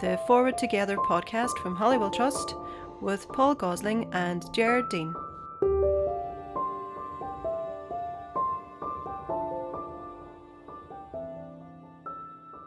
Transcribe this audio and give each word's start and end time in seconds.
the 0.00 0.18
Forward 0.26 0.58
Together 0.58 0.96
podcast 0.96 1.56
from 1.58 1.74
Holywell 1.74 2.10
Trust 2.10 2.54
with 3.00 3.26
Paul 3.28 3.54
Gosling 3.54 4.12
and 4.12 4.44
Jared 4.52 4.90
Dean. 4.90 5.14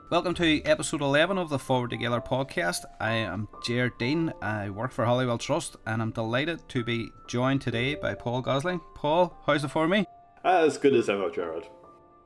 Welcome 0.10 0.34
to 0.36 0.64
episode 0.64 1.02
11 1.02 1.38
of 1.38 1.50
the 1.50 1.60
Forward 1.60 1.92
Together 1.92 2.20
podcast. 2.20 2.86
I 3.00 3.12
am 3.12 3.48
Jared 3.64 4.00
Dean. 4.00 4.34
I 4.42 4.72
work 4.72 4.92
for 4.92 5.06
Holywell 5.06 5.38
Trust 5.38 5.76
and 5.86 6.02
I'm 6.02 6.12
delighted 6.12 6.68
to 6.70 6.84
be 6.84 7.12
joined 7.28 7.62
today 7.62 7.94
by 7.94 8.16
Paul 8.16 8.42
Gosling. 8.42 8.82
Paul, 8.96 9.38
how's 9.46 9.64
it 9.64 9.68
for 9.68 9.88
me? 9.88 10.06
Ah, 10.44 10.62
as 10.62 10.80
good 10.80 10.96
as 10.96 11.10
ever, 11.10 11.30
Jared. 11.30 11.68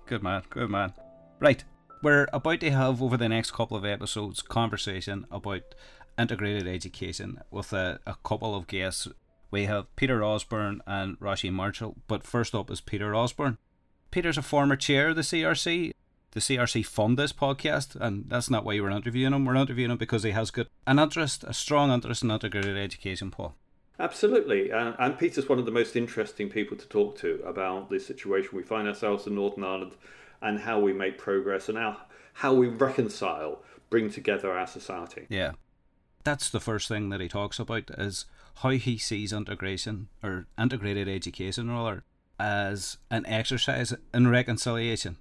Good 0.05 0.23
man, 0.23 0.43
good 0.49 0.69
man. 0.69 0.93
Right, 1.41 1.65
we're 2.03 2.27
about 2.33 2.59
to 2.59 2.69
have 2.69 3.01
over 3.01 3.17
the 3.17 3.29
next 3.29 3.51
couple 3.51 3.77
of 3.77 3.85
episodes 3.85 4.41
conversation 4.41 5.25
about 5.31 5.73
integrated 6.19 6.67
education 6.67 7.39
with 7.49 7.71
a, 7.73 7.99
a 8.05 8.15
couple 8.23 8.53
of 8.55 8.67
guests. 8.67 9.07
We 9.49 9.65
have 9.65 9.93
Peter 9.95 10.23
Osborne 10.23 10.81
and 10.85 11.17
Roshi 11.19 11.51
Marshall, 11.51 11.95
but 12.07 12.23
first 12.23 12.53
up 12.53 12.69
is 12.69 12.81
Peter 12.81 13.15
Osborne. 13.15 13.57
Peter's 14.11 14.37
a 14.37 14.41
former 14.41 14.75
chair 14.75 15.09
of 15.09 15.15
the 15.15 15.21
CRC 15.21 15.93
the 16.31 16.39
CRC 16.39 16.83
fund 16.83 17.15
this 17.15 17.31
podcast, 17.31 17.95
and 17.95 18.25
that's 18.27 18.49
not 18.49 18.65
why 18.65 18.79
we're 18.79 18.89
interviewing 18.89 19.33
him. 19.33 19.45
We're 19.45 19.55
interviewing 19.55 19.91
him 19.91 19.97
because 19.97 20.23
he 20.23 20.31
has 20.31 20.49
got 20.49 20.65
an 20.87 20.97
interest, 20.97 21.43
a 21.43 21.53
strong 21.53 21.91
interest 21.91 22.23
in 22.23 22.31
integrated 22.31 22.75
education, 22.75 23.29
Paul. 23.29 23.55
Absolutely, 23.99 24.71
uh, 24.71 24.93
and 24.97 25.19
Peter's 25.19 25.47
one 25.47 25.59
of 25.59 25.65
the 25.65 25.71
most 25.71 25.95
interesting 25.95 26.49
people 26.49 26.75
to 26.75 26.87
talk 26.87 27.19
to 27.19 27.39
about 27.45 27.91
the 27.91 27.99
situation 27.99 28.49
we 28.53 28.63
find 28.63 28.87
ourselves 28.87 29.27
in 29.27 29.35
Northern 29.35 29.63
Ireland 29.63 29.91
and 30.43 30.59
how 30.59 30.79
we 30.79 30.93
make 30.93 31.17
progress 31.17 31.69
and 31.69 31.77
how, 31.77 31.97
how 32.33 32.53
we 32.53 32.67
reconcile, 32.67 33.63
bring 33.89 34.09
together 34.09 34.51
our 34.51 34.67
society. 34.67 35.25
Yeah, 35.29 35.53
that's 36.23 36.49
the 36.49 36.59
first 36.59 36.87
thing 36.87 37.09
that 37.09 37.21
he 37.21 37.27
talks 37.27 37.59
about 37.59 37.89
is 37.97 38.25
how 38.57 38.69
he 38.69 38.97
sees 38.97 39.33
integration 39.33 40.09
or 40.21 40.47
integrated 40.59 41.07
education 41.07 41.71
rather 41.71 42.03
as 42.39 42.97
an 43.09 43.25
exercise 43.25 43.93
in 44.13 44.27
reconciliation 44.27 45.17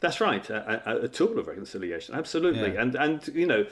that's 0.00 0.18
right, 0.18 0.48
a, 0.48 0.90
a, 0.90 1.04
a, 1.04 1.08
tool 1.08 1.38
of 1.38 1.46
reconciliation, 1.46 2.14
absolutely, 2.14 2.72
yeah. 2.72 2.80
and 2.80 2.94
and 2.94 3.28
you 3.34 3.46
know 3.46 3.66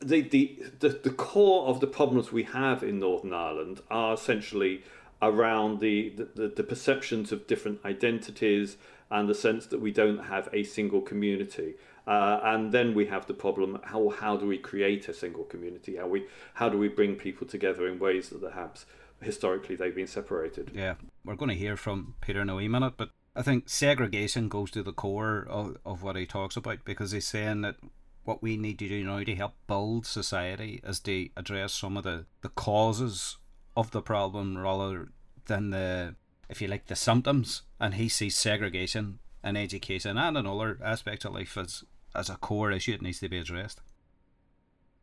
the, 0.00 0.22
the 0.22 0.58
the 0.80 0.88
the 0.88 1.10
core 1.10 1.68
of 1.68 1.80
the 1.80 1.86
problems 1.86 2.32
we 2.32 2.44
have 2.44 2.82
in 2.82 2.98
Northern 2.98 3.34
Ireland 3.34 3.82
are 3.90 4.14
essentially 4.14 4.82
around 5.20 5.80
the, 5.80 6.10
the, 6.34 6.48
the 6.48 6.62
perceptions 6.62 7.30
of 7.32 7.46
different 7.46 7.80
identities 7.84 8.76
and 9.10 9.28
the 9.28 9.34
sense 9.34 9.66
that 9.66 9.80
we 9.80 9.92
don't 9.92 10.24
have 10.24 10.48
a 10.52 10.62
single 10.62 11.00
community. 11.00 11.74
Uh, 12.06 12.40
and 12.42 12.72
then 12.72 12.94
we 12.94 13.06
have 13.06 13.26
the 13.26 13.34
problem: 13.34 13.78
how 13.84 14.08
how 14.10 14.36
do 14.36 14.46
we 14.46 14.58
create 14.58 15.08
a 15.08 15.14
single 15.14 15.44
community? 15.44 15.96
How 15.96 16.06
we 16.06 16.26
how 16.54 16.68
do 16.68 16.78
we 16.78 16.88
bring 16.88 17.16
people 17.16 17.46
together 17.46 17.86
in 17.88 17.98
ways 17.98 18.28
that 18.30 18.40
perhaps 18.40 18.86
historically 19.20 19.76
they've 19.76 19.94
been 19.94 20.06
separated? 20.06 20.70
Yeah, 20.74 20.94
we're 21.24 21.34
going 21.34 21.48
to 21.50 21.54
hear 21.54 21.76
from 21.76 22.14
Peter 22.20 22.42
in 22.42 22.50
a 22.50 22.54
wee 22.54 22.68
minute, 22.68 22.94
but 22.96 23.10
I 23.34 23.42
think 23.42 23.68
segregation 23.68 24.48
goes 24.48 24.70
to 24.70 24.82
the 24.82 24.92
core 24.92 25.46
of, 25.48 25.76
of 25.84 26.02
what 26.02 26.16
he 26.16 26.24
talks 26.24 26.56
about 26.56 26.84
because 26.84 27.10
he's 27.10 27.26
saying 27.26 27.60
that 27.62 27.76
what 28.24 28.42
we 28.42 28.56
need 28.56 28.78
to 28.78 28.88
do 28.88 29.04
now 29.04 29.22
to 29.22 29.34
help 29.34 29.54
build 29.66 30.06
society 30.06 30.80
is 30.82 31.00
to 31.00 31.28
address 31.36 31.74
some 31.74 31.98
of 31.98 32.04
the, 32.04 32.24
the 32.40 32.48
causes 32.48 33.36
of 33.76 33.90
the 33.90 34.00
problem 34.00 34.56
rather 34.56 35.08
than 35.46 35.70
the, 35.70 36.14
if 36.48 36.60
you 36.60 36.68
like, 36.68 36.86
the 36.86 36.96
symptoms. 36.96 37.62
And 37.80 37.94
he 37.94 38.08
sees 38.08 38.36
segregation 38.36 39.18
in 39.44 39.56
education 39.56 40.18
and 40.18 40.36
in 40.36 40.46
other 40.46 40.78
aspects 40.82 41.24
of 41.24 41.34
life 41.34 41.56
as, 41.56 41.84
as 42.14 42.28
a 42.28 42.36
core 42.36 42.72
issue 42.72 42.92
that 42.92 43.02
needs 43.02 43.20
to 43.20 43.28
be 43.28 43.38
addressed. 43.38 43.80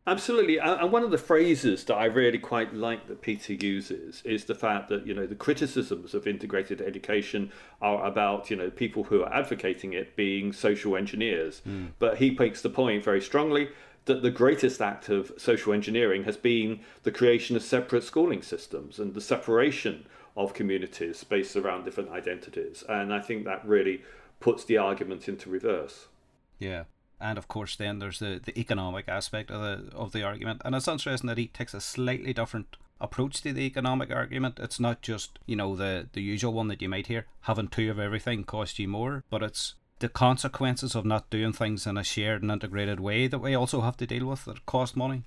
Absolutely, 0.05 0.57
and 0.57 0.91
one 0.91 1.03
of 1.03 1.11
the 1.11 1.17
phrases 1.17 1.85
that 1.85 1.95
I 1.95 2.05
really 2.05 2.37
quite 2.37 2.73
like 2.73 3.07
that 3.07 3.21
Peter 3.21 3.53
uses 3.53 4.21
is 4.25 4.43
the 4.43 4.55
fact 4.55 4.89
that 4.89 5.07
you 5.07 5.13
know 5.13 5.25
the 5.25 5.33
criticisms 5.33 6.13
of 6.13 6.27
integrated 6.27 6.81
education 6.81 7.53
are 7.81 8.05
about 8.05 8.49
you 8.49 8.57
know 8.57 8.69
people 8.69 9.05
who 9.05 9.23
are 9.23 9.33
advocating 9.33 9.93
it 9.93 10.17
being 10.17 10.51
social 10.51 10.97
engineers, 10.97 11.61
mm. 11.65 11.91
but 11.99 12.17
he 12.17 12.31
makes 12.31 12.61
the 12.61 12.69
point 12.69 13.01
very 13.01 13.21
strongly 13.21 13.69
that 14.03 14.21
the 14.21 14.29
greatest 14.29 14.81
act 14.81 15.07
of 15.07 15.31
social 15.37 15.71
engineering 15.71 16.25
has 16.25 16.35
been 16.35 16.81
the 17.03 17.11
creation 17.11 17.55
of 17.55 17.63
separate 17.63 18.03
schooling 18.03 18.41
systems 18.41 18.99
and 18.99 19.13
the 19.13 19.21
separation 19.21 20.05
of 20.35 20.53
communities 20.53 21.23
based 21.23 21.55
around 21.55 21.85
different 21.85 22.11
identities, 22.11 22.83
and 22.87 23.13
I 23.13 23.19
think 23.19 23.45
that 23.45 23.65
really 23.65 24.01
puts 24.39 24.65
the 24.65 24.77
argument 24.77 25.27
into 25.27 25.49
reverse. 25.49 26.07
Yeah, 26.59 26.83
and 27.19 27.37
of 27.37 27.47
course 27.47 27.75
then 27.75 27.99
there's 27.99 28.19
the, 28.19 28.41
the 28.43 28.57
economic 28.59 29.07
aspect 29.07 29.51
of 29.51 29.61
the 29.61 29.95
of 29.95 30.11
the 30.11 30.23
argument. 30.23 30.61
And 30.65 30.75
it's 30.75 30.87
interesting 30.87 31.27
that 31.27 31.37
he 31.37 31.47
takes 31.47 31.73
a 31.73 31.81
slightly 31.81 32.33
different 32.33 32.77
approach 32.99 33.41
to 33.41 33.53
the 33.53 33.61
economic 33.61 34.11
argument. 34.11 34.59
It's 34.59 34.79
not 34.79 35.01
just 35.01 35.39
you 35.45 35.55
know 35.55 35.75
the 35.75 36.07
the 36.13 36.21
usual 36.21 36.53
one 36.53 36.67
that 36.69 36.81
you 36.81 36.89
might 36.89 37.07
hear 37.07 37.25
having 37.41 37.67
two 37.67 37.91
of 37.91 37.99
everything 37.99 38.43
costs 38.43 38.79
you 38.79 38.87
more 38.87 39.23
but 39.29 39.43
it's 39.43 39.75
the 39.99 40.09
consequences 40.09 40.95
of 40.95 41.05
not 41.05 41.29
doing 41.29 41.53
things 41.53 41.87
in 41.87 41.97
a 41.97 42.03
shared 42.03 42.41
and 42.41 42.51
integrated 42.51 42.99
way 42.99 43.25
that 43.25 43.39
we 43.39 43.55
also 43.55 43.79
have 43.79 43.95
to 43.95 44.05
deal 44.05 44.25
with 44.25 44.43
that 44.43 44.65
cost 44.65 44.97
money 44.97 45.23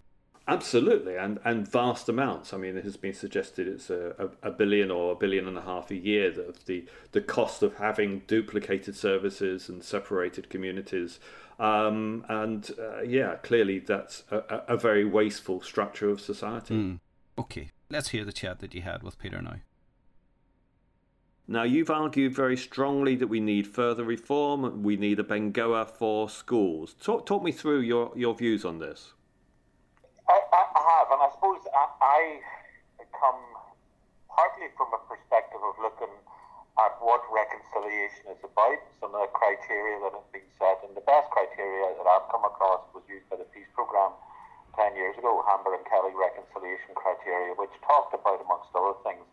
Absolutely, 0.48 1.16
and 1.16 1.40
and 1.44 1.66
vast 1.66 2.08
amounts. 2.08 2.52
I 2.52 2.56
mean, 2.56 2.76
it 2.76 2.84
has 2.84 2.96
been 2.96 3.14
suggested 3.14 3.66
it's 3.66 3.90
a, 3.90 4.30
a, 4.42 4.48
a, 4.48 4.50
billion 4.52 4.92
or 4.92 5.12
a 5.12 5.16
billion 5.16 5.48
and 5.48 5.58
a 5.58 5.62
half 5.62 5.90
a 5.90 5.96
year 5.96 6.28
of 6.40 6.64
the 6.66 6.84
the 7.10 7.20
cost 7.20 7.64
of 7.64 7.76
having 7.78 8.22
duplicated 8.28 8.94
services 8.94 9.68
and 9.68 9.82
separated 9.82 10.48
communities 10.48 11.18
um, 11.58 12.24
and 12.28 12.70
uh, 12.78 13.00
yeah, 13.02 13.36
clearly 13.36 13.78
that's 13.78 14.24
a, 14.30 14.62
a, 14.68 14.76
very 14.76 15.04
wasteful 15.04 15.62
structure 15.62 16.10
of 16.10 16.20
society. 16.20 16.74
Mm. 16.74 17.00
Okay, 17.38 17.70
let's 17.88 18.10
hear 18.10 18.24
the 18.24 18.32
chat 18.32 18.58
that 18.58 18.74
you 18.74 18.82
had 18.82 19.02
with 19.02 19.18
Peter 19.18 19.40
now. 19.40 19.56
Now, 21.48 21.62
you've 21.62 21.90
argued 21.90 22.34
very 22.34 22.56
strongly 22.56 23.14
that 23.16 23.28
we 23.28 23.40
need 23.40 23.68
further 23.68 24.04
reform, 24.04 24.82
we 24.82 24.96
need 24.96 25.18
a 25.20 25.22
Bengoa 25.22 25.88
for 25.88 26.28
schools. 26.28 26.94
Talk, 27.00 27.24
talk 27.24 27.42
me 27.42 27.52
through 27.52 27.80
your, 27.80 28.12
your 28.16 28.34
views 28.34 28.64
on 28.64 28.80
this. 28.80 29.12
I, 30.28 30.40
I 30.52 30.64
have, 30.74 31.06
and 31.12 31.22
I 31.76 32.40
come 33.12 33.42
partly 34.32 34.72
from 34.80 34.96
a 34.96 35.00
perspective 35.04 35.60
of 35.60 35.76
looking 35.76 36.12
at 36.76 36.92
what 37.00 37.24
reconciliation 37.28 38.32
is 38.32 38.40
about, 38.44 38.80
some 39.00 39.12
of 39.12 39.20
the 39.24 39.32
criteria 39.32 40.00
that 40.04 40.12
have 40.12 40.28
been 40.32 40.48
set. 40.56 40.80
And 40.84 40.96
the 40.96 41.04
best 41.04 41.28
criteria 41.32 41.92
that 41.96 42.04
I've 42.04 42.28
come 42.32 42.44
across 42.44 42.84
was 42.92 43.04
used 43.08 43.28
by 43.28 43.40
the 43.40 43.48
peace 43.52 43.68
programme 43.72 44.12
10 44.76 44.92
years 44.96 45.16
ago, 45.16 45.40
Hamber 45.48 45.72
and 45.72 45.84
Kelly 45.88 46.12
reconciliation 46.12 46.92
criteria, 46.92 47.56
which 47.56 47.72
talked 47.84 48.12
about, 48.12 48.44
amongst 48.44 48.68
other 48.76 48.96
things, 49.04 49.24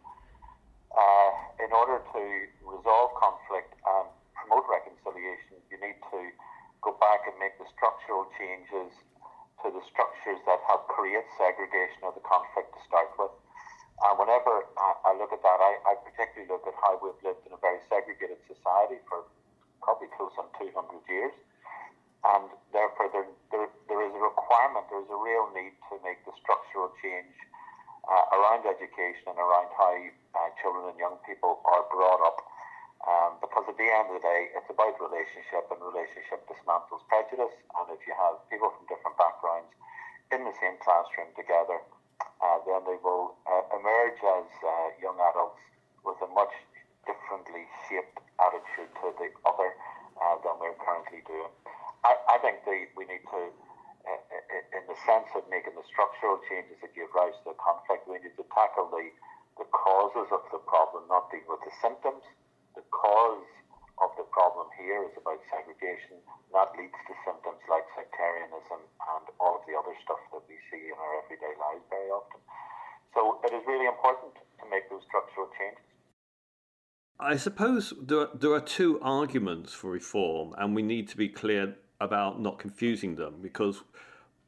uh, 0.95 1.31
in 1.59 1.71
order 1.75 1.99
to 1.99 2.21
resolve 2.63 3.11
conflict 3.19 3.75
and 3.75 4.07
promote 4.39 4.63
reconciliation, 4.71 5.59
you 5.67 5.75
need 5.83 5.99
to 6.11 6.31
go 6.79 6.95
back 6.99 7.27
and 7.27 7.35
make 7.43 7.59
the 7.59 7.67
structural 7.75 8.27
changes 8.39 8.91
to 9.63 9.71
the 9.71 9.83
structures 9.87 10.39
that 10.45 10.59
help 10.67 10.91
create 10.91 11.23
segregation 11.39 12.03
of 12.03 12.13
the 12.13 12.23
conflict 12.27 12.75
to 12.75 12.81
start 12.83 13.09
with. 13.15 13.31
And 14.03 14.19
whenever 14.19 14.67
I, 14.75 14.89
I 15.07 15.11
look 15.15 15.31
at 15.31 15.39
that, 15.39 15.59
I, 15.63 15.79
I, 15.87 15.93
particularly 16.03 16.51
look 16.51 16.67
at 16.67 16.75
how 16.83 16.99
we've 16.99 17.15
lived 17.23 17.47
in 17.47 17.55
a 17.55 17.61
very 17.63 17.79
segregated 17.87 18.41
society 18.49 18.99
for 19.07 19.23
probably 19.79 20.11
close 20.19 20.35
on 20.35 20.51
200 20.59 20.75
years. 21.07 21.31
And 22.23 22.51
therefore, 22.75 23.07
there, 23.11 23.27
there, 23.51 23.67
there 23.87 24.01
is 24.03 24.11
a 24.15 24.23
requirement, 24.23 24.87
there 24.91 25.03
is 25.03 25.11
a 25.11 25.19
real 25.19 25.47
need 25.55 25.75
to 25.91 25.99
make 26.03 26.23
the 26.27 26.35
structural 26.39 26.91
change 27.03 27.35
uh, 28.07 28.35
around 28.35 28.67
education 28.67 29.31
and 29.31 29.39
around 29.39 29.71
how 29.75 29.91
uh, 30.35 30.49
children 30.59 30.91
and 30.91 30.97
young 30.99 31.19
people 31.23 31.63
are 31.63 31.83
brought 31.91 32.23
up. 32.23 32.39
Um, 33.03 33.35
because 33.43 33.67
at 33.67 33.75
the 33.75 33.83
end 33.83 34.15
of 34.15 34.15
the 34.15 34.23
day, 34.23 34.47
it's 34.55 34.71
about 34.71 34.95
relationship, 34.95 35.67
and 35.67 35.79
relationship 35.83 36.47
dismantles 36.47 37.03
prejudice. 37.11 37.51
And 37.75 37.91
if 37.91 37.99
you 38.07 38.15
have 38.15 38.39
people 38.47 38.71
from 38.71 38.87
different 38.87 39.19
backgrounds 39.19 39.67
in 40.31 40.47
the 40.47 40.55
same 40.63 40.79
classroom 40.79 41.35
together, 41.35 41.83
uh, 42.39 42.57
then 42.63 42.79
they 42.87 42.95
will 43.03 43.35
uh, 43.43 43.75
emerge 43.75 44.19
as 44.23 44.47
uh, 44.63 44.95
young 45.03 45.19
adults 45.19 45.59
with 46.07 46.15
a 46.23 46.29
much 46.31 46.55
differently 47.03 47.67
shaped 47.91 48.23
attitude 48.39 48.91
to 49.03 49.11
the 49.19 49.27
other 49.43 49.75
uh, 50.23 50.39
than 50.39 50.55
we're 50.63 50.75
currently 50.79 51.19
doing. 51.27 51.51
I, 52.07 52.15
I 52.31 52.37
think 52.39 52.63
the, 52.63 52.87
we 52.95 53.03
need 53.03 53.27
to, 53.35 53.41
uh, 54.07 54.79
in 54.79 54.83
the 54.87 54.95
sense 55.03 55.27
of 55.35 55.43
making 55.51 55.75
the 55.75 55.83
structural 55.91 56.39
changes 56.47 56.79
that 56.79 56.95
give 56.95 57.11
rise 57.11 57.35
to 57.43 57.51
the 57.51 57.57
conflict, 57.59 58.07
we 58.07 58.19
need 58.23 58.35
to 58.39 58.47
tackle 58.55 58.87
the 58.95 59.67
causes 59.75 60.31
of 60.31 60.43
the 60.55 60.63
problem, 60.63 61.03
not 61.11 61.27
deal 61.31 61.43
with 61.51 61.63
the 61.67 61.75
symptoms. 61.83 62.23
The 62.73 62.83
cause 62.89 63.45
of 64.01 64.09
the 64.17 64.25
problem 64.33 64.65
here 64.81 65.05
is 65.05 65.13
about 65.13 65.37
segregation. 65.45 66.17
That 66.51 66.73
leads 66.73 66.97
to 67.05 67.13
symptoms 67.21 67.61
like 67.69 67.85
sectarianism 67.93 68.81
and 68.81 69.25
all 69.37 69.61
of 69.61 69.63
the 69.69 69.77
other 69.77 69.93
stuff 70.01 70.17
that 70.33 70.41
we 70.49 70.57
see 70.73 70.89
in 70.89 70.97
our 70.97 71.13
everyday 71.21 71.53
lives 71.61 71.85
very 71.93 72.09
often. 72.09 72.41
So 73.13 73.37
it 73.45 73.53
is 73.53 73.61
really 73.69 73.85
important 73.85 74.33
to 74.41 74.65
make 74.73 74.89
those 74.89 75.05
structural 75.05 75.53
changes. 75.53 75.85
I 77.33 77.37
suppose 77.37 77.95
there 77.99 78.19
are, 78.19 78.29
there 78.35 78.53
are 78.53 78.61
two 78.61 78.99
arguments 79.01 79.73
for 79.73 79.89
reform, 79.89 80.53
and 80.55 80.75
we 80.75 80.83
need 80.83 81.07
to 81.07 81.17
be 81.17 81.27
clear 81.27 81.73
about 81.99 82.39
not 82.39 82.59
confusing 82.59 83.15
them 83.15 83.37
because 83.41 83.81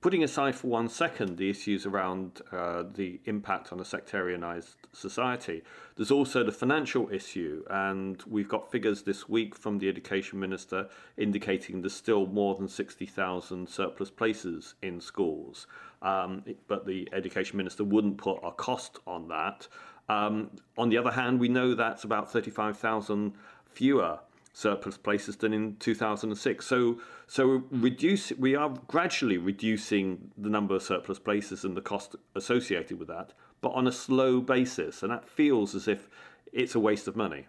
putting 0.02 0.24
aside 0.24 0.56
for 0.56 0.68
one 0.68 0.88
second 0.88 1.40
the 1.40 1.50
issues 1.50 1.88
around 1.88 2.44
uh, 2.52 2.84
the 2.94 3.20
impact 3.26 3.74
on 3.74 3.80
a 3.80 3.84
sectarianized 3.84 4.76
society, 4.94 5.64
there's 5.96 6.12
also 6.12 6.44
the 6.44 6.52
financial 6.52 7.10
issue. 7.12 7.64
And 7.72 8.22
we've 8.28 8.48
got 8.48 8.72
figures 8.72 9.02
this 9.02 9.28
week 9.28 9.56
from 9.56 9.80
the 9.80 9.90
Education 9.90 10.40
Minister 10.40 10.88
indicating 11.18 11.82
there's 11.82 11.96
still 11.96 12.28
more 12.28 12.54
than 12.54 12.68
60,000 12.68 13.68
surplus 13.68 14.12
places 14.12 14.76
in 14.84 15.02
schools. 15.02 15.66
Um, 16.04 16.44
but 16.68 16.86
the 16.86 17.10
Education 17.12 17.58
Minister 17.58 17.84
wouldn't 17.84 18.20
put 18.20 18.38
a 18.44 18.52
cost 18.52 19.00
on 19.08 19.28
that. 19.30 19.68
Um, 20.08 20.52
on 20.78 20.90
the 20.90 20.98
other 20.98 21.12
hand, 21.12 21.40
we 21.40 21.48
know 21.48 21.74
that's 21.74 22.04
about 22.04 22.32
35,000 22.32 23.34
fewer 23.66 24.20
surplus 24.54 24.98
places 24.98 25.36
than 25.36 25.54
in 25.54 25.76
2006. 25.78 26.66
So, 26.66 27.00
so 27.28 27.64
reduce 27.72 28.32
we 28.34 28.56
are 28.56 28.70
gradually 28.88 29.38
reducing 29.38 30.32
the 30.38 30.50
number 30.50 30.76
of 30.76 30.84
surplus 30.84 31.20
places 31.20 31.66
and 31.66 31.76
the 31.76 31.82
cost 31.82 32.16
associated 32.36 32.98
with 33.00 33.10
that, 33.10 33.34
but 33.62 33.70
on 33.70 33.88
a 33.88 33.92
slow 33.92 34.40
basis, 34.40 35.04
and 35.04 35.12
that 35.12 35.28
feels 35.28 35.76
as 35.76 35.88
if 35.88 36.08
it's 36.54 36.76
a 36.76 36.80
waste 36.80 37.08
of 37.08 37.16
money. 37.16 37.48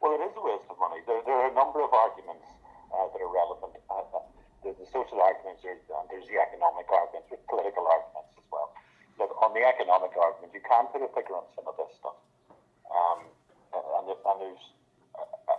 Well, 0.00 0.14
it 0.14 0.22
is 0.22 0.36
a 0.36 0.44
waste 0.44 0.70
of 0.70 0.78
money. 0.78 1.02
There, 1.06 1.34
are 1.34 1.50
a 1.50 1.54
number 1.54 1.82
of 1.82 1.92
arguments 1.92 2.46
uh, 2.94 3.10
that 3.10 3.20
are 3.20 3.32
relevant. 3.34 3.74
Uh, 3.90 3.94
uh 4.14 4.22
the, 4.62 4.74
the, 4.74 4.86
social 4.90 5.22
arguments, 5.22 5.62
are, 5.62 5.70
and 5.70 6.06
there's 6.10 6.26
the 6.26 6.38
economic 6.38 6.86
arguments, 6.90 7.30
with 7.30 7.42
political 7.46 7.86
arguments. 7.86 8.17
On 9.44 9.52
the 9.52 9.64
economic 9.64 10.16
argument, 10.16 10.52
you 10.54 10.64
can 10.64 10.86
put 10.92 11.04
a 11.04 11.10
figure 11.12 11.36
on 11.36 11.46
some 11.54 11.68
of 11.68 11.76
this 11.76 11.92
stuff. 12.00 12.18
Um, 12.88 13.20
and, 13.76 14.06
and 14.08 14.36
there's 14.40 14.64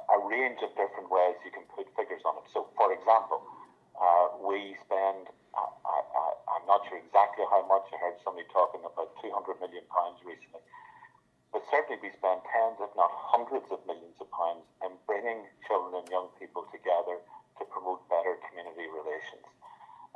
a 0.09 0.17
range 0.25 0.59
of 0.65 0.73
different 0.73 1.09
ways 1.09 1.37
you 1.45 1.53
can 1.53 1.65
put 1.73 1.85
figures 1.93 2.21
on 2.25 2.37
it. 2.41 2.47
So, 2.49 2.67
for 2.73 2.89
example, 2.93 3.45
uh, 3.99 4.41
we 4.41 4.73
spend, 4.85 5.29
I, 5.53 6.57
am 6.57 6.65
not 6.65 6.81
sure 6.89 6.97
exactly 6.97 7.45
how 7.49 7.61
much, 7.69 7.85
I 7.93 7.97
heard 8.01 8.17
somebody 8.25 8.47
talking 8.49 8.81
about 8.81 9.13
200 9.21 9.61
million 9.61 9.85
pounds 9.93 10.17
recently, 10.25 10.63
but 11.53 11.61
certainly 11.69 12.01
we 12.01 12.09
spend 12.17 12.41
tens, 12.49 12.77
if 12.81 12.93
not 12.97 13.09
hundreds 13.13 13.69
of 13.69 13.81
millions 13.85 14.17
of 14.21 14.29
pounds 14.33 14.65
in 14.85 14.93
bringing 15.05 15.45
children 15.65 16.01
and 16.01 16.07
young 16.09 16.29
people 16.41 16.65
together 16.73 17.21
to 17.57 17.63
promote 17.69 18.01
better 18.09 18.37
community 18.49 18.89
relations. 18.89 19.45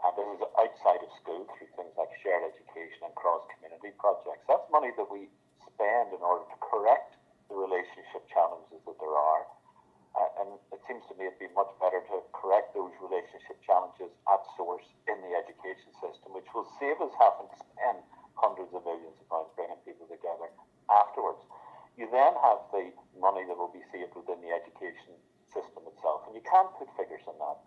And 0.03 0.11
this 0.19 0.29
is 0.35 0.41
outside 0.59 1.01
of 1.01 1.11
school 1.19 1.47
through 1.55 1.71
things 1.79 1.95
like 1.95 2.11
shared 2.19 2.43
education 2.43 3.07
and 3.07 3.15
cross 3.15 3.43
community 3.55 3.95
projects. 3.95 4.43
That's 4.51 4.67
money 4.67 4.91
that 4.99 5.07
we 5.07 5.31
spend 5.63 6.11
in 6.11 6.21
order 6.21 6.43
to 6.43 6.57
correct 6.59 7.15
the 7.47 7.55
relationship 7.55 8.27
challenges 8.27 8.83
that 8.83 8.99
there 8.99 9.15
are 9.15 9.47
uh, 10.13 10.41
and 10.45 10.49
it 10.69 10.81
seems 10.85 11.01
to 11.09 11.17
me 11.17 11.25
it'd 11.25 11.41
be 11.41 11.49
much 11.57 11.73
better 11.81 11.97
to 12.05 12.21
correct 12.37 12.77
those 12.77 12.93
relationship 13.01 13.57
challenges 13.65 14.13
at 14.29 14.41
source 14.53 14.85
in 15.09 15.17
the 15.25 15.33
education 15.33 15.89
system, 15.97 16.37
which 16.37 16.45
will 16.53 16.69
save 16.77 17.01
us 17.01 17.09
having 17.17 17.49
to 17.49 17.57
spend 17.57 17.97
hundreds 18.37 18.69
of 18.77 18.85
millions 18.85 19.17
of 19.17 19.25
pounds 19.29 19.49
bringing 19.57 19.79
people 19.81 20.05
together 20.05 20.53
afterwards. 20.93 21.41
You 21.97 22.09
then 22.13 22.33
have 22.45 22.61
the 22.69 22.93
money 23.17 23.45
that 23.49 23.57
will 23.57 23.73
be 23.73 23.81
saved 23.89 24.13
within 24.13 24.41
the 24.45 24.53
education 24.53 25.17
system 25.49 25.81
itself, 25.89 26.29
and 26.29 26.37
you 26.37 26.45
can't 26.45 26.69
put 26.77 26.89
figures 26.93 27.25
on 27.25 27.37
that. 27.41 27.57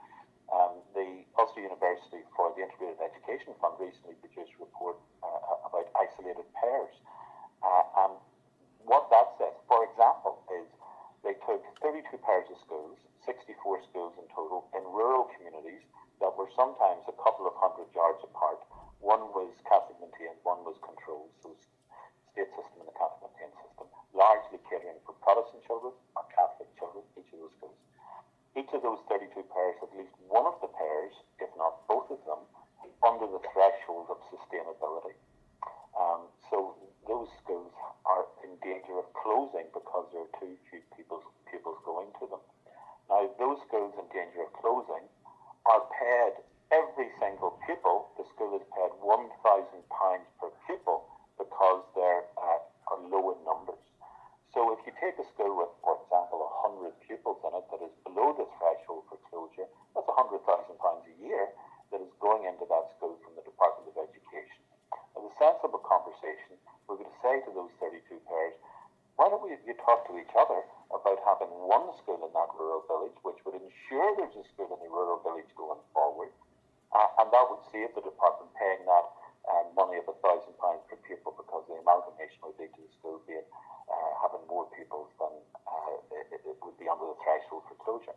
Um, 0.46 0.78
the 0.94 1.26
Ulster 1.34 1.60
University 1.60 2.22
for 2.38 2.54
the 2.54 2.62
Integrated 2.62 3.02
Education 3.02 3.52
Fund 3.58 3.76
recently 3.82 4.14
produced 4.22 4.54
a 4.56 4.62
report 4.62 4.96
uh, 5.22 5.66
about 5.66 5.90
isolated 5.98 6.46
pairs. 6.54 6.94
Uh, 7.62 8.06
and 8.06 8.14
what 8.86 9.10
that 9.10 9.34
says, 9.42 9.58
for 9.66 9.82
example, 9.90 10.38
is 10.54 10.66
they 11.26 11.34
took 11.42 11.66
32 11.82 12.06
pairs 12.22 12.46
of 12.54 12.58
schools, 12.62 12.94
64 13.26 13.82
schools 13.90 14.14
in 14.22 14.26
total, 14.30 14.70
in 14.78 14.86
rural 14.86 15.26
communities 15.34 15.82
that 16.22 16.30
were 16.38 16.48
sometimes 16.54 17.02
a 17.10 17.16
couple 17.18 17.50
of 17.50 17.54
hundred 17.58 17.90
yards 17.90 18.22
apart. 18.22 18.62
One 19.02 19.34
was 19.34 19.50
Catholic 19.66 19.98
Maintained, 19.98 20.38
one 20.46 20.62
was 20.62 20.78
controlled, 20.80 21.34
so 21.42 21.52
state 22.32 22.48
system 22.54 22.86
and 22.86 22.88
the 22.88 22.96
Catholic 22.96 23.34
Maintained 23.34 23.58
system, 23.66 23.86
largely 24.14 24.62
catering 24.70 25.02
for 25.02 25.18
Protestant 25.20 25.66
children 25.66 25.92
or 26.14 26.24
Catholic 26.30 26.70
children, 26.78 27.02
each 27.18 27.28
of 27.34 27.42
those 27.42 27.54
schools. 27.58 27.78
Each 28.56 28.72
of 28.72 28.82
those 28.82 28.98
32 29.08 29.36
pairs, 29.52 29.76
at 29.84 29.92
least 29.92 30.16
one 30.28 30.48
of 30.48 30.56
the 30.64 30.72
pairs, 30.72 31.12
if 31.38 31.50
not 31.60 31.86
both 31.86 32.08
of 32.10 32.18
them, 32.24 32.40
under 33.04 33.28
the 33.28 33.42
threshold 33.52 34.08
of 34.08 34.16
sustainability. 34.32 35.12
Um, 35.92 36.26
so 36.48 36.74
those 37.06 37.28
schools 37.44 37.72
are 38.08 38.24
in 38.42 38.56
danger 38.64 38.96
of 38.98 39.06
closing 39.12 39.68
because 39.76 40.08
there 40.12 40.24
are 40.24 40.34
too 40.40 40.56
few 40.70 40.80
people, 40.96 41.20
pupils 41.50 41.78
going 41.84 42.08
to 42.18 42.26
them. 42.26 42.42
Now, 43.12 43.28
those 43.38 43.60
schools 43.68 43.94
in 44.00 44.06
danger 44.10 44.42
of 44.42 44.52
closing 44.58 45.04
are 45.66 45.84
paid 45.94 46.40
every 46.72 47.12
single 47.20 47.60
pupil. 47.66 48.10
The 48.18 48.24
school 48.34 48.56
is 48.56 48.64
paid 48.74 48.90
£1,000 48.98 49.30
per 50.40 50.50
pupil 50.66 51.04
because 51.38 51.84
they're 51.94 52.24
uh, 52.40 52.58
are 52.90 53.02
low 53.10 53.34
in 53.34 53.38
numbers. 53.42 53.82
So 54.54 54.72
if 54.72 54.80
you 54.86 54.94
take 54.96 55.18
a 55.18 55.26
school 55.34 55.58
with, 55.58 55.72
for 55.82 55.98
example, 56.00 56.40
100 56.80 56.94
pupils 57.04 57.42
in 57.44 57.52
it 57.52 57.66
that 57.68 57.82
is 57.82 57.92
below 58.06 58.32
the 58.32 58.48
threshold 58.56 59.04
for 59.10 59.18
closure, 59.28 59.68
that's 59.92 60.08
£100,000 60.08 60.40
a 60.40 61.14
year 61.20 61.52
that 61.92 62.00
is 62.00 62.12
going 62.22 62.48
into 62.48 62.64
that 62.70 62.88
school 62.96 63.18
from 63.20 63.36
the 63.36 63.44
Department 63.44 63.90
of 63.90 64.00
Education. 64.00 64.62
Now, 65.12 65.28
the 65.28 65.34
sensible 65.36 65.82
conversation 65.82 66.56
we're 66.86 67.02
going 67.02 67.10
to 67.10 67.20
say 67.20 67.42
to 67.42 67.50
those 67.50 67.74
32 67.82 68.00
pairs, 68.30 68.54
why 69.18 69.26
don't 69.26 69.42
we 69.42 69.58
you 69.66 69.74
talk 69.82 70.06
to 70.06 70.14
each 70.16 70.32
other 70.38 70.62
about 70.94 71.18
having 71.26 71.50
one 71.66 71.90
school 71.98 72.20
in 72.22 72.30
that 72.30 72.50
rural 72.54 72.86
village, 72.86 73.16
which 73.26 73.40
would 73.42 73.58
ensure 73.58 74.06
there's 74.14 74.38
a 74.38 74.44
school 74.54 74.70
in 74.70 74.78
the 74.78 74.92
rural 74.92 75.18
village 75.26 75.50
going 75.58 75.82
forward, 75.90 76.30
uh, 76.94 77.20
and 77.20 77.28
that 77.34 77.44
would 77.50 77.64
save 77.74 77.90
the 77.98 78.04
department 78.04 78.54
paying 78.54 78.86
that 78.86 79.06
um, 79.50 79.66
money 79.78 79.98
of 79.98 80.06
a 80.10 80.16
thousand 80.22 80.54
pounds 80.58 80.82
per 80.90 80.98
pupil 81.06 81.34
because 81.38 81.62
the 81.70 81.78
amalgamation 81.78 82.38
would 82.42 82.58
lead 82.58 82.70
to 82.74 82.82
the 82.82 82.92
school 82.98 83.22
being 83.26 83.46
uh, 83.86 84.10
having 84.18 84.42
more 84.50 84.66
pupils 84.74 85.10
than 85.22 85.30
uh, 85.66 85.96
it, 86.10 86.42
it, 86.42 86.58
would 86.62 86.78
be 86.78 86.90
under 86.90 87.06
the 87.06 87.18
threshold 87.22 87.62
for 87.70 87.78
closure. 87.78 88.14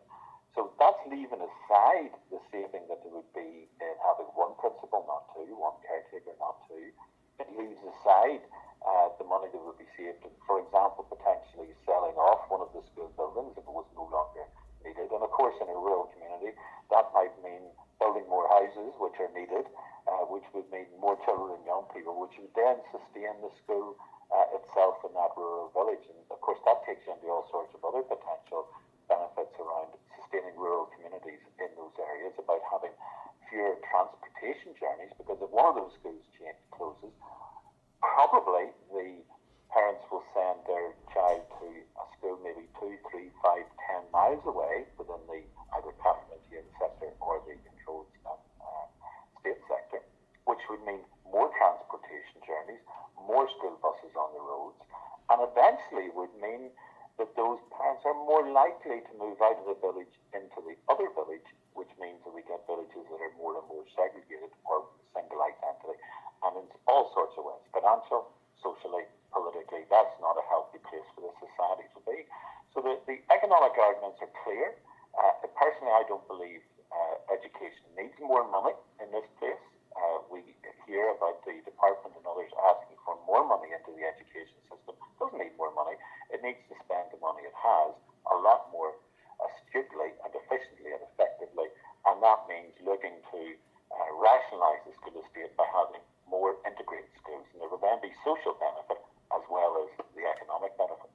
So 0.58 0.74
that's 0.82 0.98
leaving 1.06 1.38
aside 1.38 2.10
the 2.34 2.42
saving 2.50 2.90
that 2.90 2.98
there 3.06 3.14
would 3.14 3.30
be 3.30 3.70
in 3.70 3.96
having 4.02 4.26
one 4.34 4.58
principal, 4.58 5.06
not 5.06 5.30
two, 5.30 5.46
one 5.54 5.78
caretaker, 5.86 6.34
not 6.42 6.58
two. 6.66 6.90
It 7.38 7.48
leaves 7.54 7.78
aside 7.86 8.42
uh, 8.82 9.14
the 9.22 9.26
money 9.28 9.46
that 9.54 9.62
would 9.62 9.78
be 9.78 9.86
saved, 9.94 10.26
for 10.42 10.58
example, 10.58 11.06
potentially 11.06 11.70
selling 11.86 12.18
off 12.18 12.50
one 12.50 12.64
of 12.64 12.74
the 12.74 12.82
school 12.90 13.14
buildings 13.14 13.54
if 13.54 13.62
it 13.62 13.70
was 13.70 13.86
no 13.94 14.10
longer 14.10 14.42
needed. 14.82 15.14
And 15.14 15.22
of 15.22 15.30
course, 15.30 15.54
in 15.62 15.70
a 15.70 15.78
rural 15.78 16.10
community, 16.10 16.58
that 16.90 17.06
might 17.14 17.30
mean 17.46 17.70
building 18.02 18.26
more 18.26 18.48
houses, 18.50 18.90
which 18.98 19.14
are 19.20 19.30
needed, 19.36 19.68
uh, 20.08 20.24
which 20.32 20.48
would 20.56 20.66
mean 20.72 20.88
more 20.96 21.20
children 21.28 21.60
and 21.60 21.64
young 21.68 21.84
people, 21.92 22.16
which 22.16 22.32
would 22.40 22.50
then 22.56 22.80
sustain 22.88 23.36
the 23.44 23.52
school 23.60 23.94
uh, 24.32 24.56
itself 24.56 24.96
in 25.04 25.12
that 25.12 25.36
rural 25.36 25.68
village. 25.76 26.02
And 26.08 26.18
of 26.32 26.40
course, 26.40 26.58
that 26.64 26.80
takes 26.88 27.04
you 27.04 27.12
into 27.12 27.28
all 27.28 27.44
sorts 27.52 27.76
of 27.76 27.84
other 27.84 28.02
potential 28.02 28.66
benefits 29.12 29.52
around 29.60 29.92
sustaining 30.16 30.56
rural 30.56 30.88
communities 30.96 31.44
in 31.60 31.70
those 31.76 31.94
areas, 32.00 32.32
about 32.40 32.64
having 32.72 32.94
fewer 33.52 33.76
transportation 34.00 34.72
journeys, 34.80 35.12
because 35.20 35.36
if 35.44 35.50
one 35.52 35.68
of 35.68 35.76
those 35.76 35.92
schools 36.00 36.24
change, 36.40 36.56
closes, 36.72 37.12
probably 38.00 38.72
the 38.88 39.20
parents 39.68 40.00
will 40.08 40.24
send 40.32 40.56
their 40.64 40.96
child 41.12 41.44
to 41.60 41.68
a 41.68 42.04
school 42.16 42.40
maybe 42.40 42.64
two, 42.80 42.96
three, 43.12 43.28
five, 43.44 43.68
ten 43.84 44.00
miles 44.08 44.40
away 44.48 44.88
within 44.96 45.20
the 45.28 45.44
either 45.76 45.92
Catholic 46.00 46.40
sector 46.80 47.12
or 47.20 47.44
the 47.44 47.54
controlled 47.68 48.08
uh, 48.24 48.40
state 49.44 49.60
sector, 49.68 50.00
which 50.48 50.64
would 50.72 50.80
mean 50.88 51.04
more 51.28 51.52
transportation 51.60 52.40
journeys, 52.40 52.80
more 53.28 53.44
school 53.60 53.76
buses 53.84 54.16
on 54.16 54.32
the 54.32 54.40
roads, 54.40 54.80
and 55.28 55.44
eventually 55.44 56.08
would 56.16 56.32
mean 56.40 56.72
that 57.20 57.36
those 57.36 57.60
parents 57.76 58.00
are 58.08 58.16
more 58.24 58.48
likely 58.48 59.04
to 59.04 59.12
move 59.20 59.36
out 59.44 59.60
of 59.60 59.68
the 59.68 59.76
village 59.84 60.14
into 60.32 60.58
the 60.64 60.72
other 60.88 61.12
village, 61.12 61.44
which 61.76 61.92
means 62.00 62.16
that 62.24 62.32
we 62.32 62.40
get 62.48 62.64
villages 62.64 63.04
that 63.12 63.20
are 63.20 63.34
more 63.36 63.60
and 63.60 63.68
more 63.68 63.84
segregated 63.92 64.48
or 64.64 64.88
single 65.12 65.44
identity 65.44 66.00
and 66.48 66.64
in 66.64 66.66
all 66.88 67.12
sorts 67.12 67.36
of 67.36 67.44
ways, 67.44 67.60
financial, 67.76 68.32
socially, 68.64 69.04
politically. 69.28 69.84
That's 69.92 70.16
not 70.24 70.40
a 70.40 70.44
healthy 70.48 70.80
place 70.88 71.04
for 71.12 71.28
the 71.28 71.32
society 71.36 71.84
to 71.92 72.00
be. 72.08 72.24
So 72.72 72.80
the, 72.80 72.96
the 73.04 73.20
economic 73.28 73.76
arguments 73.76 74.24
are 74.24 74.32
clear. 74.40 74.80
Uh, 75.12 75.44
personally, 75.52 75.92
I 75.92 76.08
don't 76.08 76.24
believe 76.24 76.64
uh, 76.88 77.36
education 77.36 77.84
needs 78.00 78.16
more 78.16 78.48
money 78.48 78.72
in 79.04 79.12
this 79.12 79.28
place. 79.36 79.60
Uh, 79.92 80.24
we 80.32 80.40
hear 80.88 81.12
about 81.12 81.44
the 81.44 81.60
department 81.62 82.16
and 82.16 82.24
others 82.24 82.50
asking 82.72 82.96
for 83.04 83.20
more 83.28 83.44
money 83.44 83.68
into 83.70 83.92
the 83.92 84.02
education 84.08 84.56
system. 84.66 84.96
It 84.96 85.16
doesn't 85.20 85.38
need 85.38 85.54
more 85.60 85.74
money. 85.76 85.98
It 86.30 86.40
needs 86.42 86.62
to 86.70 86.74
spend 86.86 87.10
the 87.10 87.20
money 87.20 87.42
it 87.44 87.54
has 87.54 87.92
a 88.30 88.36
lot 88.40 88.70
more 88.70 88.94
astutely 89.42 90.14
and 90.22 90.30
efficiently 90.34 90.94
and 90.94 91.02
effectively. 91.14 91.68
And 92.06 92.22
that 92.22 92.46
means 92.48 92.72
looking 92.82 93.18
to 93.34 93.40
uh, 93.90 94.10
rationalise 94.16 94.82
the 94.86 94.94
school 95.02 95.18
estate 95.20 95.52
by 95.58 95.66
having 95.74 96.02
more 96.30 96.56
integrated 96.64 97.10
schools, 97.18 97.44
and 97.52 97.60
there 97.60 97.68
will 97.68 97.82
then 97.82 97.98
be 98.00 98.14
social 98.22 98.54
benefit 98.56 99.02
as 99.34 99.42
well 99.50 99.82
as 99.82 99.90
the 100.14 100.22
economic 100.22 100.72
benefit. 100.78 101.10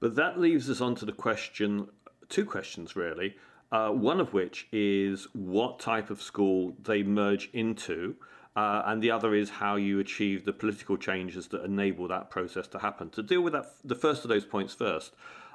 But 0.00 0.14
that 0.16 0.38
leaves 0.38 0.68
us 0.68 0.80
on 0.80 0.94
to 0.96 1.06
the 1.06 1.14
question 1.14 1.88
two 2.28 2.44
questions 2.44 2.96
really. 2.96 3.36
Uh, 3.70 3.90
one 3.90 4.18
of 4.18 4.32
which 4.32 4.66
is 4.72 5.28
what 5.34 5.78
type 5.78 6.08
of 6.08 6.22
school 6.22 6.74
they 6.82 7.02
merge 7.02 7.50
into, 7.52 8.16
uh, 8.56 8.82
and 8.86 9.02
the 9.02 9.10
other 9.10 9.34
is 9.34 9.50
how 9.50 9.76
you 9.76 9.98
achieve 9.98 10.44
the 10.44 10.52
political 10.52 10.96
changes 10.96 11.48
that 11.48 11.64
enable 11.64 12.08
that 12.08 12.30
process 12.30 12.66
to 12.68 12.78
happen. 12.78 13.10
To 13.10 13.22
deal 13.22 13.40
with 13.40 13.52
that, 13.52 13.66
the 13.84 13.94
first 13.94 14.24
of 14.24 14.28
those 14.28 14.44
points 14.44 14.74
first. 14.74 15.14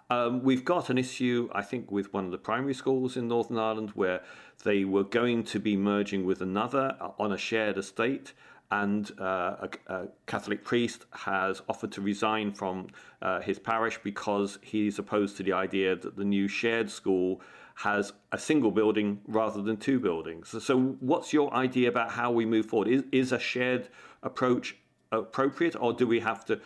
Um, 0.10 0.44
we've 0.44 0.66
got 0.66 0.90
an 0.90 0.98
issue, 0.98 1.50
I 1.54 1.62
think, 1.62 1.92
with 1.92 2.14
one 2.14 2.26
of 2.26 2.32
the 2.32 2.38
primary 2.38 2.74
schools 2.74 3.16
in 3.18 3.28
Northern 3.28 3.58
Ireland 3.58 3.92
where 3.96 4.22
they 4.64 4.84
were 4.84 5.04
going 5.04 5.44
to 5.46 5.60
be 5.60 5.76
merging 5.76 6.26
with 6.26 6.42
another 6.42 6.98
on 7.18 7.32
a 7.32 7.38
shared 7.38 7.78
estate 7.78 8.34
and 8.82 9.12
uh, 9.20 9.68
a, 9.88 9.94
a, 9.94 10.08
Catholic 10.26 10.64
priest 10.64 11.06
has 11.12 11.62
offered 11.70 11.92
to 11.92 12.02
resign 12.02 12.52
from 12.52 12.88
uh, 13.22 13.40
his 13.40 13.60
parish 13.60 14.00
because 14.04 14.58
he's 14.62 14.98
opposed 14.98 15.38
to 15.38 15.44
the 15.44 15.54
idea 15.54 15.96
that 15.96 16.16
the 16.16 16.24
new 16.24 16.48
shared 16.48 16.90
school 16.90 17.42
has 17.76 18.14
a 18.32 18.38
single 18.38 18.72
building 18.72 19.20
rather 19.28 19.62
than 19.62 19.78
two 19.78 20.00
buildings. 20.00 20.50
So, 20.50 20.60
so 20.60 20.80
what's 21.00 21.32
your 21.34 21.54
idea 21.54 21.88
about 21.90 22.10
how 22.12 22.32
we 22.32 22.46
move 22.46 22.66
forward? 22.66 22.88
Is, 22.88 23.04
is 23.12 23.32
a 23.32 23.40
shared 23.40 23.90
approach 24.24 24.76
appropriate, 25.12 25.76
or 25.80 25.94
do 25.94 26.08
we 26.08 26.20
have 26.20 26.44
to 26.46 26.60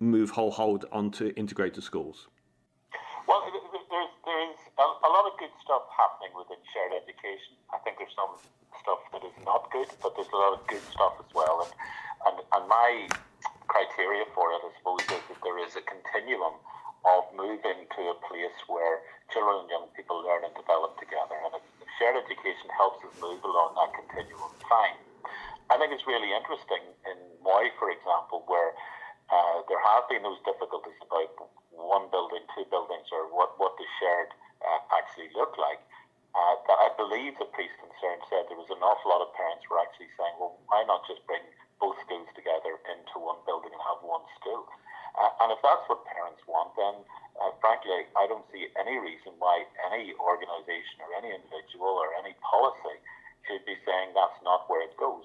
move 0.00 0.30
whole 0.30 0.50
hold 0.50 0.84
onto 0.92 1.32
integrated 1.36 1.82
schools? 1.82 2.28
Well, 3.26 3.40
there's, 3.40 4.12
there's 4.26 4.60
a 4.78 5.10
lot 5.16 5.24
of 5.32 5.38
good 5.38 5.54
stuff 5.64 5.84
happening 6.04 6.36
within 6.36 6.60
shared 6.76 6.92
education. 6.92 7.56
I 7.72 7.80
think 7.80 7.96
there's 7.96 8.12
some 8.12 8.36
stuff 8.84 9.00
that 9.16 9.24
is 9.24 9.36
not 9.48 9.72
good, 9.72 9.88
but 10.04 10.12
there's 10.12 10.28
a 10.28 10.36
lot 10.36 10.60
of 10.60 10.62
good 10.68 10.84
stuff 10.92 11.16
as 11.16 11.30
well. 11.32 11.64
And, 11.64 11.72
and, 12.28 12.36
and 12.44 12.64
my 12.68 13.08
criteria 13.72 14.28
for 14.36 14.52
it, 14.52 14.60
I 14.60 14.70
suppose, 14.76 15.00
is 15.08 15.24
that 15.32 15.40
there 15.40 15.56
is 15.64 15.72
a 15.80 15.84
continuum 15.88 16.60
of 17.08 17.22
moving 17.32 17.88
to 17.96 18.00
a 18.12 18.16
place 18.28 18.58
where 18.68 19.00
children 19.32 19.64
and 19.64 19.68
young 19.72 19.88
people 19.96 20.20
learn 20.20 20.44
and 20.44 20.52
develop 20.52 21.00
together. 21.00 21.36
And 21.48 21.56
if 21.56 21.88
shared 21.96 22.16
education 22.20 22.68
helps 22.76 23.00
us 23.04 23.12
move 23.20 23.40
along 23.44 23.76
that 23.80 23.92
continuum, 23.96 24.52
fine. 24.68 25.00
I 25.72 25.80
think 25.80 25.96
it's 25.96 26.04
really 26.04 26.32
interesting 26.32 26.84
in 27.08 27.16
Moy, 27.40 27.72
for 27.80 27.88
example, 27.88 28.44
where 28.48 28.76
uh, 29.32 29.64
there 29.68 29.80
have 29.80 30.04
been 30.12 30.20
those 30.20 30.40
difficulties 30.44 30.96
about 31.00 31.32
one 31.72 32.08
building, 32.12 32.44
two 32.52 32.68
buildings, 32.68 33.08
or 33.12 33.28
what, 33.32 33.56
what 33.56 33.72
the 33.80 33.88
shared 34.00 34.32
uh, 34.60 34.80
actually 34.92 35.32
look 35.32 35.56
like. 35.56 35.80
Uh, 36.34 36.58
I 36.66 36.90
believe 36.98 37.38
the 37.38 37.46
priest 37.54 37.78
concerned 37.78 38.26
said 38.26 38.50
there 38.50 38.58
was 38.58 38.70
an 38.74 38.82
awful 38.82 39.14
lot 39.14 39.22
of 39.22 39.30
parents 39.38 39.62
were 39.70 39.78
actually 39.78 40.10
saying, 40.18 40.34
well, 40.42 40.58
why 40.66 40.82
not 40.84 41.06
just 41.06 41.22
bring 41.30 41.42
both 41.78 41.94
schools 42.02 42.26
together 42.34 42.74
into 42.90 43.22
one 43.22 43.38
building 43.46 43.70
and 43.70 43.82
have 43.86 44.02
one 44.02 44.26
school? 44.42 44.66
Uh, 45.14 45.30
and 45.46 45.54
if 45.54 45.62
that's 45.62 45.86
what 45.86 46.02
parents 46.10 46.42
want, 46.50 46.74
then 46.74 47.06
uh, 47.38 47.54
frankly, 47.62 48.06
I 48.18 48.26
don't 48.26 48.46
see 48.50 48.66
any 48.74 48.98
reason 48.98 49.34
why 49.38 49.66
any 49.90 50.14
organisation 50.18 51.02
or 51.06 51.10
any 51.14 51.34
individual 51.34 51.94
or 51.98 52.14
any 52.18 52.34
policy 52.42 52.98
should 53.46 53.62
be 53.66 53.78
saying 53.86 54.14
that's 54.14 54.38
not 54.42 54.66
where 54.66 54.82
it 54.82 54.94
goes. 54.98 55.22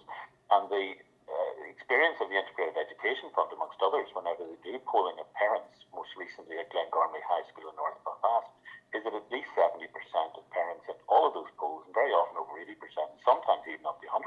And 0.53 0.69
the 0.69 0.93
uh, 1.29 1.51
experience 1.69 2.17
of 2.21 2.29
the 2.29 2.37
Integrated 2.37 2.77
Education 2.77 3.29
Fund, 3.37 3.53
amongst 3.53 3.81
others, 3.81 4.09
whenever 4.13 4.45
they 4.45 4.57
do 4.61 4.81
polling 4.85 5.17
of 5.21 5.29
parents, 5.37 5.73
most 5.93 6.13
recently 6.17 6.57
at 6.57 6.69
Glengormley 6.73 7.21
High 7.25 7.45
School 7.53 7.69
in 7.69 7.75
North 7.77 7.97
Belfast, 8.01 8.49
is 8.93 9.05
that 9.05 9.13
at 9.13 9.27
least 9.29 9.49
70% 9.53 9.85
of 10.33 10.43
parents 10.49 10.85
in 10.89 10.97
all 11.05 11.29
of 11.29 11.33
those 11.37 11.51
polls, 11.61 11.85
and 11.85 11.93
very 11.93 12.09
often 12.09 12.41
over 12.41 12.57
80%, 12.57 12.73
sometimes 13.21 13.61
even 13.69 13.85
up 13.85 14.01
to 14.01 14.07
100%, 14.09 14.25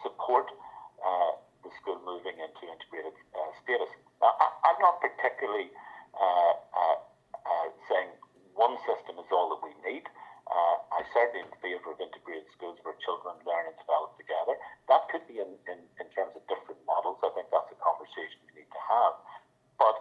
support 0.00 0.48
uh, 1.04 1.32
the 1.60 1.70
school 1.76 2.00
moving 2.04 2.40
into 2.40 2.62
integrated 2.64 3.12
uh, 3.36 3.52
status. 3.60 3.92
Now, 4.24 4.32
I, 4.40 4.72
am 4.72 4.78
not 4.80 5.00
particularly 5.04 5.68
uh, 6.16 6.54
uh, 6.72 6.98
uh, 7.44 7.68
saying 7.88 8.16
one 8.56 8.80
system 8.88 9.20
is 9.20 9.28
all 9.28 9.52
that 9.52 9.60
we 9.60 9.76
need. 9.84 10.08
Uh, 10.48 10.76
I 10.96 11.06
certainly 11.14 11.46
in 11.46 11.52
favour 11.62 11.94
of 11.94 12.00
integrated 12.00 12.48
schools 12.56 12.80
where 12.82 12.96
children 13.04 13.38
learn 13.44 13.70
and 13.70 13.76
develop 13.78 14.16
together. 14.18 14.56
That 14.88 15.06
could 15.12 15.22
be 15.30 15.38
in, 15.38 15.52
in, 15.70 15.78
in 16.00 16.06
terms 16.10 16.34
of 16.34 16.42
different 16.50 16.80
models. 16.88 17.22
I 17.22 17.30
think 17.36 17.52
that's 17.52 17.70
a 17.70 17.78
conversation 17.78 18.40
we 18.50 18.64
need 18.64 18.72
to 18.72 18.82
have. 18.88 19.14
But 19.78 19.96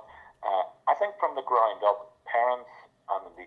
I 0.90 0.98
think 0.98 1.14
from 1.22 1.38
the 1.38 1.46
ground 1.46 1.86
up, 1.86 2.18
parents 2.26 2.74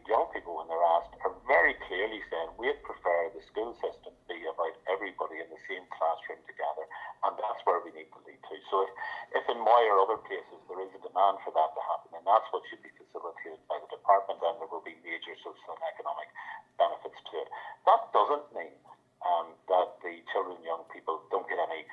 young 0.08 0.26
people, 0.34 0.58
when 0.58 0.66
they're 0.68 0.88
asked, 0.98 1.14
are 1.22 1.34
very 1.46 1.74
clearly 1.86 2.20
saying 2.30 2.54
we'd 2.58 2.78
prefer 2.82 3.30
the 3.34 3.42
school 3.46 3.74
system 3.78 4.14
be 4.30 4.42
about 4.48 4.74
everybody 4.90 5.42
in 5.42 5.48
the 5.50 5.60
same 5.68 5.84
classroom 5.92 6.40
together, 6.48 6.84
and 7.26 7.32
that's 7.38 7.62
where 7.66 7.82
we 7.82 7.92
need 7.94 8.08
to 8.10 8.20
lead 8.24 8.40
to. 8.40 8.54
So 8.70 8.86
if, 8.86 8.90
if 9.42 9.44
in 9.50 9.58
Moy 9.60 9.82
or 9.90 10.02
other 10.02 10.18
places 10.22 10.58
there 10.66 10.80
is 10.82 10.92
a 10.96 11.02
demand 11.02 11.42
for 11.44 11.52
that 11.54 11.70
to 11.74 11.82
happen, 11.86 12.08
then 12.14 12.24
that's 12.26 12.46
what 12.50 12.64
should 12.70 12.82
be 12.82 12.92
facilitated 12.94 13.60
by 13.68 13.78
the 13.82 13.90
department, 13.90 14.40
and 14.42 14.58
there 14.58 14.70
will 14.70 14.84
be 14.84 14.96
major 15.04 15.34
social 15.42 15.74
and 15.74 15.84
economic 15.92 16.28
benefits 16.80 17.18
to 17.30 17.34
it. 17.42 17.48
That 17.86 18.02
doesn't 18.10 18.46
mean 18.54 18.74
um, 19.22 19.54
that 19.70 20.00
the 20.02 20.22
children 20.32 20.58
and 20.58 20.66
young 20.66 20.84
people 20.90 21.22
don't 21.30 21.46
get 21.46 21.60
any 21.60 21.86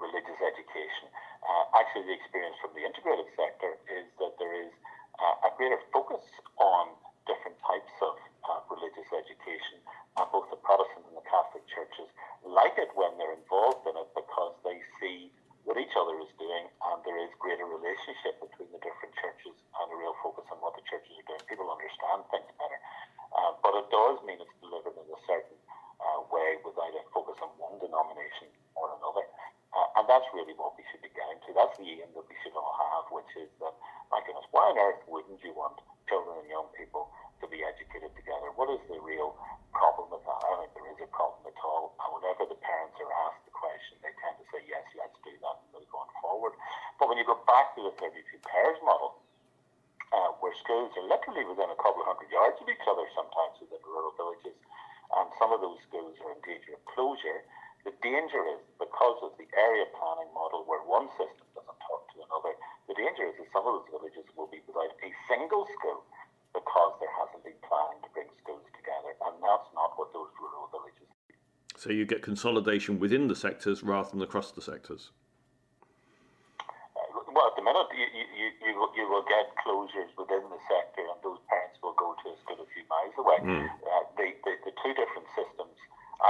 religious 0.00 0.40
education. 0.40 1.12
Uh, 1.44 1.76
actually, 1.76 2.08
the 2.08 2.16
experience 2.16 2.56
from 2.62 2.72
the 2.72 2.84
integrated 2.86 3.28
sector 3.36 3.76
is 3.90 4.06
that 4.22 4.38
there 4.38 4.54
is 4.54 4.72
uh, 5.20 5.48
a 5.48 5.50
greater 5.60 5.80
focus 5.92 6.24
on 6.56 6.96
different 7.28 7.58
types 7.62 7.94
of 8.00 8.16
uh, 8.48 8.60
religious 8.72 9.06
education, 9.12 9.78
and 10.18 10.26
both 10.34 10.48
the 10.50 10.58
Protestant 10.58 11.06
and 11.06 11.14
the 11.14 11.26
Catholic 11.28 11.62
churches 11.70 12.08
like 12.42 12.74
it 12.80 12.90
when 12.96 13.12
they're 13.20 13.36
involved 13.36 13.84
in 13.86 13.94
it 13.94 14.08
because 14.16 14.56
they 14.64 14.80
see 14.98 15.30
what 15.68 15.76
each 15.76 15.92
other 15.92 16.16
is 16.24 16.32
doing, 16.40 16.66
and 16.90 16.96
there 17.04 17.20
is 17.20 17.30
greater 17.36 17.68
relationship 17.68 18.40
between 18.40 18.72
the 18.72 18.80
different 18.80 19.12
churches 19.20 19.52
and 19.52 19.86
a 19.92 19.96
real 20.00 20.16
focus 20.24 20.48
on 20.48 20.58
what 20.64 20.72
the 20.72 20.84
churches 20.88 21.12
are 21.20 21.26
doing. 21.28 21.42
People 21.46 21.68
understand 21.68 22.24
things 22.32 22.48
better, 22.56 22.80
uh, 23.36 23.52
but 23.60 23.76
it 23.76 23.86
does 23.92 24.16
mean 24.24 24.40
it's 24.40 24.56
delivered 24.64 24.96
in 24.96 25.04
a 25.04 25.20
certain 25.28 25.60
uh, 26.00 26.24
way 26.32 26.56
without 26.64 26.90
a 26.96 27.04
focus 27.12 27.36
on 27.44 27.52
one 27.60 27.76
denomination 27.76 28.48
or 28.72 28.88
another. 28.96 29.28
Uh, 29.70 30.00
and 30.00 30.04
that's 30.10 30.26
really 30.34 30.56
what 30.58 30.74
we 30.74 30.82
should 30.90 31.04
be 31.04 31.12
getting 31.14 31.38
to. 31.46 31.54
That's 31.54 31.76
the 31.78 31.86
aim 31.86 32.10
that 32.10 32.26
we 32.26 32.36
should 32.42 32.56
all 32.56 32.74
have, 32.74 33.06
which 33.14 33.30
is 33.38 33.52
that, 33.62 33.76
my 34.10 34.18
goodness, 34.26 34.48
why 34.50 34.72
on 34.72 34.80
earth 34.80 35.04
wouldn't 35.06 35.38
you 35.44 35.54
want 35.54 35.78
children 36.10 36.42
and 36.42 36.50
young 36.50 36.66
people 36.74 37.06
to 37.38 37.46
be 37.46 37.62
educated 37.62 38.10
together. 38.18 38.50
What 38.58 38.66
is 38.74 38.82
the 38.90 38.98
real 38.98 39.38
problem 39.70 40.10
with 40.10 40.26
that? 40.26 40.42
I 40.42 40.46
don't 40.50 40.60
think 40.66 40.74
there 40.74 40.90
is 40.90 41.00
a 41.06 41.10
problem 41.14 41.46
at 41.46 41.56
all. 41.62 41.94
And 42.02 42.08
whenever 42.18 42.50
the 42.50 42.58
parents 42.58 42.98
are 42.98 43.14
asked 43.30 43.46
the 43.46 43.54
question, 43.54 43.96
they 44.02 44.10
tend 44.18 44.36
to 44.42 44.46
say, 44.50 44.60
yes, 44.66 44.82
let's 44.98 45.14
do 45.22 45.30
that 45.30 45.56
and 45.62 45.70
move 45.70 45.88
on 45.94 46.10
forward. 46.18 46.58
Back 47.50 47.74
to 47.74 47.82
the 47.82 47.94
32 47.98 48.22
pairs 48.46 48.78
model, 48.86 49.18
uh, 50.14 50.38
where 50.38 50.54
schools 50.54 50.94
are 50.94 51.06
literally 51.10 51.42
within 51.50 51.66
a 51.66 51.78
couple 51.82 52.06
of 52.06 52.06
hundred 52.06 52.30
yards 52.30 52.62
of 52.62 52.70
each 52.70 52.86
other 52.86 53.02
sometimes 53.10 53.58
within 53.58 53.82
rural 53.90 54.14
villages, 54.14 54.54
and 55.18 55.26
some 55.34 55.50
of 55.50 55.58
those 55.58 55.82
schools 55.90 56.14
are 56.22 56.30
in 56.30 56.40
danger 56.46 56.78
of 56.78 56.82
closure, 56.86 57.42
the 57.82 57.90
danger 58.04 58.38
is 58.54 58.60
because 58.78 59.18
of 59.24 59.32
the 59.40 59.48
area 59.56 59.88
planning 59.96 60.30
model 60.36 60.62
where 60.68 60.84
one 60.84 61.08
system 61.16 61.46
doesn't 61.56 61.80
talk 61.80 62.02
to 62.12 62.22
another, 62.22 62.52
the 62.86 62.94
danger 62.94 63.24
is 63.26 63.34
that 63.40 63.48
some 63.50 63.64
of 63.64 63.80
those 63.80 63.88
villages 63.88 64.26
will 64.36 64.50
be 64.52 64.60
without 64.68 64.92
a 65.00 65.10
single 65.26 65.64
school 65.78 66.04
because 66.52 66.92
there 67.00 67.12
hasn't 67.16 67.42
been 67.42 67.56
planning 67.64 67.98
to 68.04 68.10
bring 68.12 68.28
schools 68.36 68.66
together, 68.76 69.16
and 69.26 69.34
that's 69.40 69.70
not 69.72 69.96
what 69.96 70.12
those 70.12 70.28
rural 70.36 70.68
villages 70.68 71.08
do. 71.26 71.34
So 71.80 71.88
you 71.88 72.04
get 72.04 72.20
consolidation 72.20 72.98
within 73.00 73.26
the 73.26 73.38
sectors 73.38 73.82
rather 73.82 74.10
than 74.10 74.20
across 74.20 74.52
the 74.52 74.60
sectors? 74.60 75.14
Uh, 76.60 77.24
well, 77.32 77.48
at 77.48 77.56
the 77.56 77.64
minute, 77.64 77.88
you, 78.40 78.48
you, 78.64 78.72
you, 78.96 79.04
will 79.04 79.26
get 79.28 79.52
closures 79.60 80.08
within 80.16 80.40
the 80.48 80.60
sector, 80.64 81.04
and 81.04 81.20
those 81.20 81.36
parents 81.52 81.76
will 81.84 81.92
go 82.00 82.16
to 82.24 82.32
a 82.32 82.36
school 82.40 82.56
a 82.56 82.68
few 82.72 82.84
miles 82.88 83.12
away. 83.20 83.36
Mm. 83.44 83.68
Uh, 83.68 84.04
the, 84.16 84.32
the, 84.48 84.52
the 84.64 84.72
two 84.80 84.96
different 84.96 85.28
systems 85.36 85.76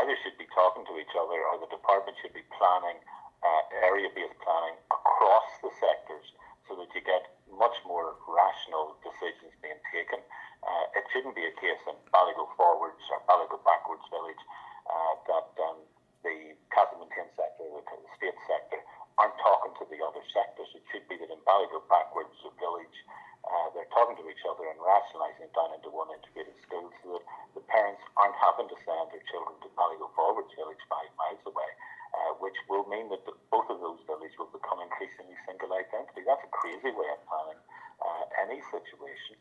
either 0.02 0.18
should 0.26 0.34
be 0.34 0.50
talking 0.50 0.82
to 0.90 0.98
each 0.98 1.14
other 1.14 1.38
or 1.38 1.62
the 1.62 1.70
department 1.70 2.18
should 2.18 2.34
be 2.34 2.42
planning 2.58 2.98
uh, 3.46 3.62
area-based 3.86 4.38
planning 4.42 4.76
across 4.90 5.48
the 5.62 5.70
sectors 5.78 6.26
so 6.66 6.74
that 6.74 6.90
you 6.94 7.02
get 7.02 7.38
much 7.50 7.74
more 7.86 8.18
rational 8.26 8.98
decisions 9.02 9.54
being 9.62 9.78
taken. 9.90 10.18
Uh, 10.62 10.98
it 10.98 11.04
shouldn't 11.10 11.34
be 11.34 11.46
a 11.46 11.54
case 11.58 11.82
in 11.88 11.96
Ballygo 12.10 12.46
Forwards 12.54 13.02
or 13.10 13.22
Ballygo 13.26 13.58
Backwards 13.62 14.04
Village 14.12 14.42
uh, 14.86 15.14
that 15.26 15.50
um, 15.66 15.78
the 16.22 16.54
Catholic 16.70 17.06
Maintained 17.06 17.32
sector, 17.34 17.64
the 17.70 17.82
state 18.14 18.38
sector, 18.46 18.78
aren't 19.18 19.36
talking 19.40 19.72
to 19.79 19.79
the 19.90 20.00
other 20.00 20.22
sectors. 20.30 20.70
It 20.72 20.86
should 20.88 21.06
be 21.10 21.18
that 21.18 21.28
in 21.28 21.40
Ballygo 21.42 21.82
Backwards 21.90 22.32
Village, 22.56 22.98
uh, 23.44 23.66
they're 23.74 23.90
talking 23.90 24.14
to 24.16 24.26
each 24.30 24.44
other 24.46 24.70
and 24.70 24.78
rationalising 24.78 25.50
it 25.50 25.52
down 25.52 25.74
into 25.74 25.90
one 25.90 26.08
integrated 26.14 26.54
school 26.62 26.88
so 27.02 27.18
that 27.18 27.24
the 27.58 27.64
parents 27.66 28.00
aren't 28.14 28.38
having 28.38 28.70
to 28.70 28.78
send 28.86 29.10
their 29.10 29.24
children 29.28 29.58
to 29.60 29.68
Ballygo 29.74 30.08
Forwards 30.14 30.54
Village 30.54 30.80
five 30.86 31.10
miles 31.18 31.42
away 31.44 31.70
uh, 32.10 32.34
which 32.42 32.56
will 32.66 32.86
mean 32.90 33.06
that 33.10 33.22
the, 33.26 33.34
both 33.50 33.66
of 33.70 33.78
those 33.78 34.00
villages 34.06 34.34
will 34.38 34.50
become 34.50 34.82
increasingly 34.82 35.36
single 35.46 35.70
identity. 35.70 36.26
That's 36.26 36.42
a 36.42 36.50
crazy 36.50 36.90
way 36.90 37.08
of 37.14 37.20
planning 37.26 37.60
uh, 38.02 38.24
any 38.42 38.58
situation. 38.70 39.38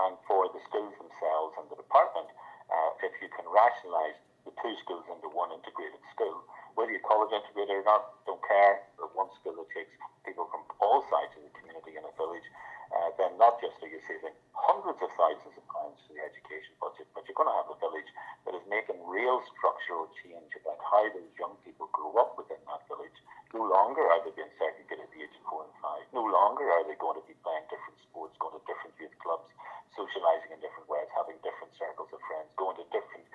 And 0.00 0.16
for 0.28 0.48
the 0.52 0.60
schools 0.68 0.96
themselves 1.00 1.56
and 1.60 1.66
the 1.72 1.78
department, 1.80 2.28
uh, 2.68 3.04
if 3.04 3.12
you 3.20 3.28
can 3.32 3.48
rationalise 3.48 4.20
the 4.44 4.52
two 4.60 4.74
schools 4.84 5.04
into 5.08 5.28
one 5.32 5.52
integrated 5.52 6.00
school, 6.12 6.44
whether 6.74 6.92
you 6.92 7.02
call 7.02 7.26
it 7.26 7.34
integrated 7.34 7.82
or 7.82 7.86
not, 7.86 8.20
don't 8.26 8.42
care, 8.46 8.82
but 8.98 9.14
one 9.16 9.30
school 9.40 9.56
that 9.58 9.68
takes 9.72 9.92
people 10.26 10.46
from 10.52 10.62
all 10.82 11.02
sides 11.08 11.32
of 11.38 11.42
the 11.44 11.52
community 11.58 11.96
in 11.96 12.04
a 12.04 12.12
village, 12.14 12.46
uh, 12.90 13.10
then 13.18 13.38
not 13.38 13.62
just 13.62 13.78
are 13.82 13.90
you 13.90 14.02
saving 14.06 14.34
hundreds 14.50 14.98
of 14.98 15.10
thousands 15.14 15.54
of 15.54 15.64
pounds 15.70 15.98
to 16.06 16.14
the 16.14 16.22
education 16.22 16.74
budget, 16.82 17.06
but 17.14 17.22
you're 17.26 17.38
going 17.38 17.48
to 17.48 17.58
have 17.58 17.70
a 17.70 17.78
village 17.78 18.10
that 18.44 18.54
is 18.54 18.64
making 18.66 18.98
real 19.06 19.38
structural 19.54 20.10
change 20.22 20.50
about 20.58 20.78
how 20.82 21.02
those 21.14 21.30
young 21.38 21.54
people 21.62 21.86
grow 21.94 22.10
up 22.18 22.34
within 22.34 22.58
that 22.66 22.82
village. 22.90 23.14
No 23.54 23.66
longer 23.66 24.02
are 24.02 24.22
they 24.26 24.34
being 24.34 24.50
segregated 24.58 25.06
at 25.06 25.10
the 25.14 25.22
age 25.22 25.34
of 25.38 25.44
four 25.46 25.66
and 25.66 25.76
five. 25.82 26.02
No 26.14 26.22
longer 26.26 26.66
are 26.70 26.86
they 26.86 26.98
going 26.98 27.18
to 27.18 27.26
be 27.26 27.38
playing 27.42 27.66
different 27.70 27.98
sports, 28.02 28.34
going 28.42 28.54
to 28.58 28.62
different 28.66 28.94
youth 28.98 29.14
clubs, 29.22 29.46
socialising 29.94 30.54
in 30.54 30.60
different 30.62 30.86
ways, 30.90 31.06
having 31.14 31.38
different 31.42 31.74
circles 31.78 32.10
of 32.10 32.20
friends, 32.26 32.50
going 32.58 32.78
to 32.78 32.86
different 32.94 33.26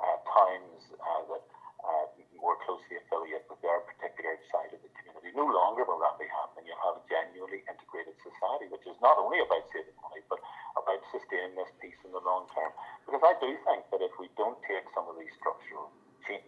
uh, 0.00 0.18
times 0.28 0.80
uh, 0.96 1.22
that 1.32 1.44
more 2.44 2.60
closely 2.68 3.00
affiliate 3.00 3.48
with 3.48 3.56
their 3.64 3.80
particular 3.88 4.36
side 4.52 4.68
of 4.76 4.80
the 4.84 4.92
community. 5.00 5.32
No 5.32 5.48
longer 5.48 5.88
will 5.88 5.96
that 6.04 6.20
be 6.20 6.28
happening. 6.28 6.68
You'll 6.68 6.84
have 6.84 7.00
a 7.00 7.04
genuinely 7.08 7.64
integrated 7.64 8.12
society, 8.20 8.68
which 8.68 8.84
is 8.84 9.00
not 9.00 9.16
only 9.16 9.40
about 9.40 9.64
saving 9.72 9.96
money, 10.04 10.20
but 10.28 10.44
about 10.76 11.00
sustaining 11.08 11.56
this 11.56 11.72
peace 11.80 11.96
in 12.04 12.12
the 12.12 12.20
long 12.20 12.44
term. 12.52 12.68
Because 13.08 13.24
I 13.24 13.32
do 13.40 13.48
think 13.64 13.88
that 13.88 14.04
if 14.04 14.12
we 14.20 14.28
don't 14.36 14.60
take 14.68 14.84
some 14.92 15.08
of 15.08 15.16
these 15.16 15.32
structural, 15.40 15.88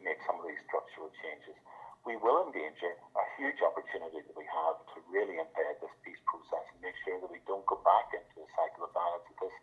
make 0.04 0.20
some 0.28 0.36
of 0.36 0.44
these 0.44 0.60
structural 0.68 1.08
changes, 1.24 1.56
we 2.04 2.20
will 2.20 2.44
endanger 2.44 2.92
a 3.16 3.24
huge 3.40 3.58
opportunity 3.64 4.20
that 4.20 4.36
we 4.36 4.46
have 4.46 4.76
to 4.92 5.00
really 5.08 5.40
embed 5.40 5.80
this 5.80 5.96
peace 6.04 6.20
process 6.28 6.62
and 6.76 6.78
make 6.84 6.94
sure 7.08 7.16
that 7.18 7.32
we 7.32 7.40
don't 7.48 7.64
go 7.64 7.80
back 7.82 8.12
into 8.12 8.44
a 8.44 8.48
cycle 8.52 8.84
of 8.84 8.92
violence 8.92 9.26
that 9.32 9.48
this 9.48 9.56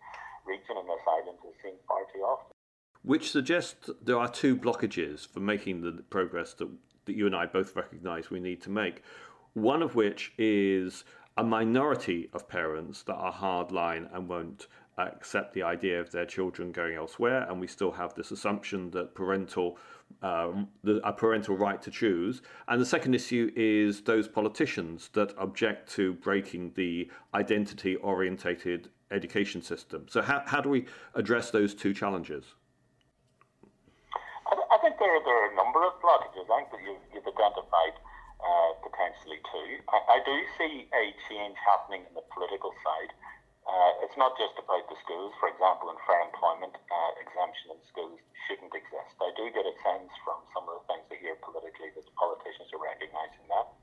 region 0.50 0.82
and 0.82 0.90
this 0.90 1.06
island 1.08 1.38
has 1.46 1.56
seen 1.62 1.78
far 1.88 2.04
too 2.12 2.26
often. 2.26 2.53
Which 3.04 3.32
suggests 3.32 3.90
there 4.02 4.18
are 4.18 4.30
two 4.30 4.56
blockages 4.56 5.28
for 5.28 5.42
making 5.42 5.82
the 5.82 6.04
progress 6.10 6.54
that, 6.56 6.70
that 7.06 7.16
you 7.16 7.26
and 7.26 7.36
I 7.36 7.46
both 7.46 7.76
recognise 7.76 8.30
we 8.30 8.40
need 8.40 8.62
to 8.64 8.70
make. 8.70 9.04
One 9.54 9.84
of 9.84 9.96
which 9.96 10.34
is 10.38 11.04
a 11.38 11.44
minority 11.44 12.30
of 12.34 12.48
parents 12.48 13.04
that 13.04 13.16
are 13.16 13.34
hardline 13.34 14.08
and 14.16 14.30
won't 14.30 14.68
accept 14.98 15.54
the 15.54 15.64
idea 15.64 16.00
of 16.00 16.12
their 16.12 16.26
children 16.26 16.72
going 16.72 16.96
elsewhere, 16.96 17.46
and 17.50 17.60
we 17.60 17.68
still 17.68 17.92
have 17.92 18.14
this 18.14 18.32
assumption 18.32 18.92
that 18.92 19.16
parental 19.16 19.78
uh, 20.22 20.52
the, 20.84 21.02
a 21.04 21.12
parental 21.12 21.58
right 21.58 21.82
to 21.82 21.90
choose. 21.90 22.42
And 22.68 22.80
the 22.80 22.86
second 22.86 23.16
issue 23.16 23.52
is 23.56 24.02
those 24.02 24.28
politicians 24.28 25.10
that 25.14 25.34
object 25.38 25.92
to 25.94 26.14
breaking 26.14 26.74
the 26.76 27.10
identity 27.34 27.96
orientated 27.98 28.90
education 29.12 29.62
system. 29.62 30.06
So, 30.10 30.22
how, 30.22 30.44
how 30.46 30.62
do 30.62 30.70
we 30.70 30.86
address 31.16 31.50
those 31.50 31.74
two 31.74 31.94
challenges? 31.94 32.46
There, 35.04 35.20
there 35.28 35.36
are 35.36 35.52
a 35.52 35.56
number 35.60 35.84
of 35.84 36.00
blockages. 36.00 36.48
I 36.48 36.64
think 36.64 36.72
that 36.72 36.80
you've, 36.80 37.04
you've 37.12 37.28
identified 37.28 37.96
uh, 38.40 38.72
potentially 38.88 39.36
two. 39.52 39.84
I, 39.92 40.00
I 40.16 40.18
do 40.24 40.32
see 40.56 40.88
a 40.96 41.12
change 41.28 41.60
happening 41.60 42.08
in 42.08 42.16
the 42.16 42.24
political 42.32 42.72
side. 42.80 43.12
Uh, 43.68 44.00
it's 44.00 44.16
not 44.16 44.40
just 44.40 44.56
about 44.56 44.88
the 44.88 44.96
schools. 45.04 45.36
For 45.44 45.52
example, 45.52 45.92
in 45.92 46.00
fair 46.08 46.24
employment, 46.24 46.80
uh, 46.80 47.12
exemption 47.20 47.76
in 47.76 47.84
schools 47.84 48.16
shouldn't 48.48 48.72
exist. 48.72 49.20
I 49.20 49.36
do 49.36 49.52
get 49.52 49.68
a 49.68 49.76
sense 49.84 50.08
from 50.24 50.40
some 50.56 50.72
of 50.72 50.80
the 50.80 50.84
things 50.88 51.04
I 51.12 51.20
hear 51.20 51.36
politically 51.44 51.92
that 52.00 52.08
the 52.08 52.16
politicians 52.16 52.72
are 52.72 52.80
recognising 52.80 53.44
that. 53.52 53.76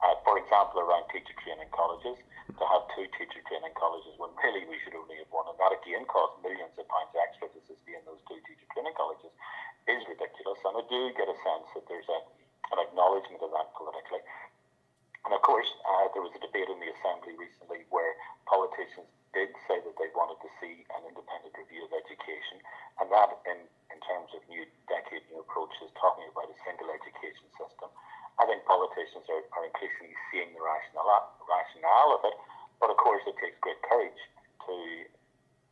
Uh, 0.00 0.16
for 0.24 0.40
example, 0.40 0.80
around 0.80 1.04
teacher 1.12 1.36
training 1.44 1.68
colleges, 1.76 2.16
to 2.56 2.64
have 2.68 2.84
two 2.96 3.06
teacher 3.16 3.44
training 3.48 3.72
colleges 3.76 4.12
when 4.16 4.32
really 4.40 4.64
we 4.66 4.76
should 4.82 4.96
only 4.96 5.20
have 5.20 5.30
one, 5.32 5.46
and 5.48 5.56
that 5.60 5.72
again 5.72 6.04
costs 6.08 6.36
millions 6.42 6.74
of 6.80 6.84
pounds 6.88 7.12
extra 7.16 7.48
to 7.48 7.60
sustain 7.64 8.00
those 8.04 8.20
two 8.28 8.40
teacher 8.44 8.66
training 8.74 8.96
colleges, 8.98 9.30
is 9.88 10.02
ridiculous. 10.06 10.60
And 10.64 10.78
I 10.78 10.84
do 10.86 11.00
get 11.16 11.26
a 11.26 11.38
sense 11.42 11.66
that 11.74 11.84
there's 11.90 12.08
a, 12.08 12.20
an 12.74 12.78
acknowledgement 12.82 13.42
of 13.42 13.50
that 13.54 13.74
politically. 13.74 14.22
And 15.24 15.32
of 15.34 15.42
course, 15.42 15.70
uh, 15.86 16.10
there 16.14 16.22
was 16.22 16.34
a 16.34 16.42
debate 16.42 16.66
in 16.66 16.82
the 16.82 16.90
Assembly 16.98 17.38
recently 17.38 17.86
where 17.94 18.18
politicians 18.46 19.06
did 19.32 19.54
say 19.64 19.80
that 19.80 19.96
they 19.96 20.10
wanted 20.12 20.36
to 20.44 20.50
see 20.60 20.84
an 20.92 21.02
independent 21.08 21.54
review 21.56 21.88
of 21.88 21.92
education, 21.94 22.60
and 23.00 23.08
that, 23.08 23.32
in, 23.48 23.58
in 23.88 23.98
terms 24.04 24.28
of 24.36 24.44
new 24.50 24.66
decade, 24.90 25.24
new 25.32 25.40
approaches, 25.40 25.88
talking 25.96 26.28
about 26.28 26.52
a 26.52 26.58
single 26.66 26.90
education 26.92 27.48
system. 27.56 27.88
I 28.36 28.44
think 28.44 28.64
politicians 28.68 29.24
are, 29.32 29.44
are 29.56 29.64
increasingly 29.64 30.16
seeing 30.28 30.52
the 30.52 30.60
rationale, 30.60 31.32
rationale 31.48 32.10
of 32.18 32.22
it, 32.28 32.36
but 32.76 32.92
of 32.92 32.98
course, 33.00 33.24
it 33.24 33.36
takes 33.40 33.56
great 33.64 33.80
courage 33.88 34.20
to 34.68 34.74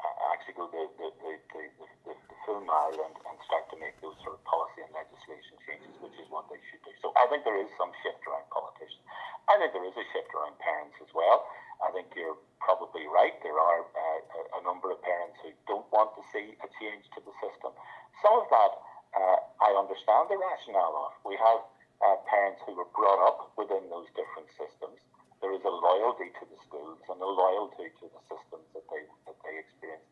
uh, 0.01 0.33
actually 0.33 0.57
go 0.57 0.70
the, 0.73 0.88
the, 0.96 1.09
the, 1.20 1.33
the, 1.53 1.62
the, 2.09 2.14
full 2.51 2.67
mile 2.67 2.99
and, 3.07 3.15
start 3.47 3.67
to 3.73 3.79
make 3.83 3.95
those 3.99 4.15
sort 4.23 4.39
of 4.39 4.43
policy 4.47 4.85
and 4.85 4.93
legislation 4.95 5.59
changes, 5.67 5.91
which 5.99 6.15
is 6.23 6.29
what 6.31 6.47
they 6.47 6.61
should 6.71 6.79
do. 6.87 6.93
So 7.03 7.11
I 7.19 7.27
think 7.27 7.43
there 7.43 7.59
is 7.59 7.67
some 7.75 7.91
shift 7.99 8.23
around 8.31 8.47
politicians. 8.53 9.03
I 9.51 9.59
think 9.59 9.75
there 9.75 9.83
is 9.83 9.97
a 9.99 10.07
shift 10.15 10.31
around 10.39 10.55
parents 10.63 10.95
as 11.03 11.11
well. 11.11 11.51
I 11.83 11.91
think 11.91 12.15
you're 12.15 12.39
probably 12.63 13.11
right. 13.11 13.35
There 13.43 13.59
are 13.59 13.83
uh, 13.83 14.61
a 14.61 14.63
number 14.63 14.95
of 14.95 15.03
parents 15.03 15.41
who 15.43 15.51
don't 15.67 15.89
want 15.91 16.15
to 16.15 16.23
see 16.31 16.55
a 16.63 16.69
change 16.79 17.11
to 17.19 17.25
the 17.27 17.35
system. 17.43 17.75
Some 18.23 18.39
of 18.39 18.47
that 18.55 18.73
uh, 19.19 19.39
I 19.67 19.75
understand 19.75 20.31
the 20.31 20.39
rationale 20.39 21.11
of. 21.11 21.19
We 21.27 21.35
have 21.43 21.67
uh, 22.07 22.23
parents 22.31 22.63
who 22.67 22.79
were 22.79 22.91
brought 22.95 23.19
up 23.19 23.51
within 23.59 23.83
those 23.91 24.07
different 24.15 24.47
systems. 24.55 25.03
There 25.43 25.51
is 25.51 25.65
a 25.67 25.75
loyalty 25.75 26.31
to 26.39 26.45
the 26.47 26.59
schools 26.71 27.03
and 27.11 27.19
a 27.19 27.27
loyalty 27.27 27.91
to 27.99 28.05
the 28.07 28.23
systems 28.31 28.69
that 28.79 28.87
they 28.93 29.03
that 29.27 29.39
they 29.43 29.59
experience 29.59 30.10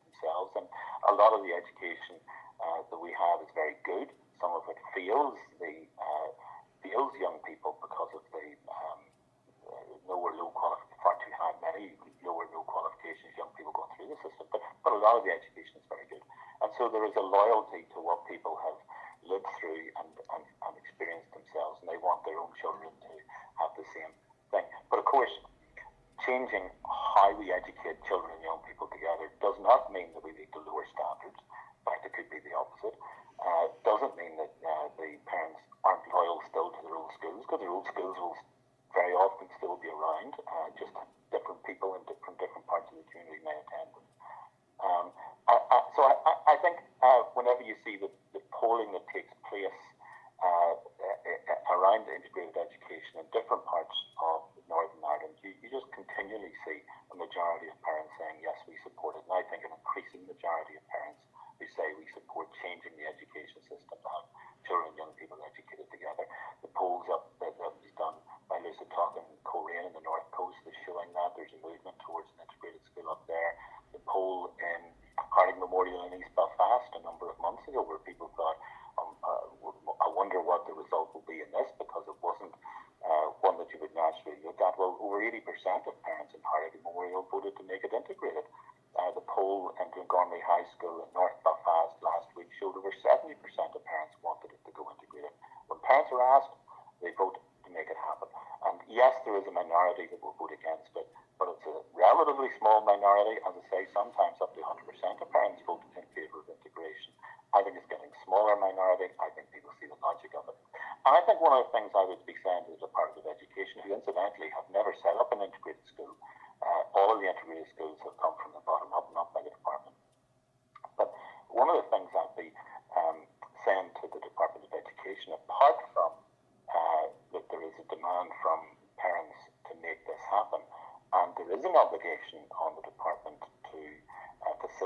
lot 1.19 1.35
of 1.35 1.43
the 1.43 1.51
education 1.51 2.23
uh, 2.63 2.87
that 2.87 3.01
we 3.03 3.11
have 3.11 3.43
is 3.43 3.51
very 3.59 3.75
good. 3.83 4.09
Some 4.39 4.55
of 4.55 4.63
it 4.71 4.79
fails 4.95 5.35
the 5.59 5.75
uh, 5.99 6.31
fails 6.81 7.11
young 7.19 7.43
people 7.43 7.75
because 7.83 8.15
of 8.15 8.23
the 8.31 8.47
um, 8.71 9.01
lower 10.07 10.31
low 10.39 10.55
qualifications 10.55 10.89
far 11.03 11.15
too 11.23 11.31
high, 11.39 11.55
many 11.63 11.95
lower, 12.27 12.47
no 12.51 12.67
qualifications 12.67 13.31
young 13.39 13.51
people 13.55 13.71
going 13.71 13.91
through 13.95 14.11
the 14.11 14.19
system, 14.19 14.47
but, 14.51 14.61
but 14.83 14.93
a 14.93 15.01
lot 15.01 15.15
of 15.15 15.23
the 15.23 15.31
education 15.31 15.79
is 15.79 15.87
very 15.87 16.07
good. 16.11 16.23
And 16.59 16.71
so 16.75 16.91
there 16.91 17.07
is 17.07 17.15
a 17.15 17.23
loyalty 17.23 17.87
to 17.95 17.99
what 18.03 18.27
people 18.27 18.59
have 18.67 18.79
lived 19.23 19.47
through 19.63 19.95
and, 20.03 20.11
and, 20.35 20.43
and 20.43 20.75
experienced 20.75 21.31
themselves, 21.31 21.79
and 21.83 21.87
they 21.87 22.01
want 22.03 22.27
their 22.27 22.39
own 22.39 22.51
children 22.59 22.91
to 22.91 23.13
have 23.63 23.71
the 23.79 23.87
same 23.95 24.11
thing. 24.51 24.67
But 24.91 24.99
of 24.99 25.07
course, 25.07 25.31
changing 26.27 26.67
how 26.83 27.31
we 27.39 27.55
educate 27.55 27.78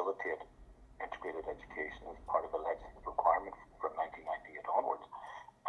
facilitate 0.03 0.43
integrated 0.99 1.47
education 1.47 2.11
as 2.11 2.19
part 2.27 2.43
of 2.43 2.51
a 2.55 2.59
legislative 2.59 3.07
requirement 3.07 3.55
from 3.79 3.95
1998 3.95 4.67
onwards, 4.75 5.07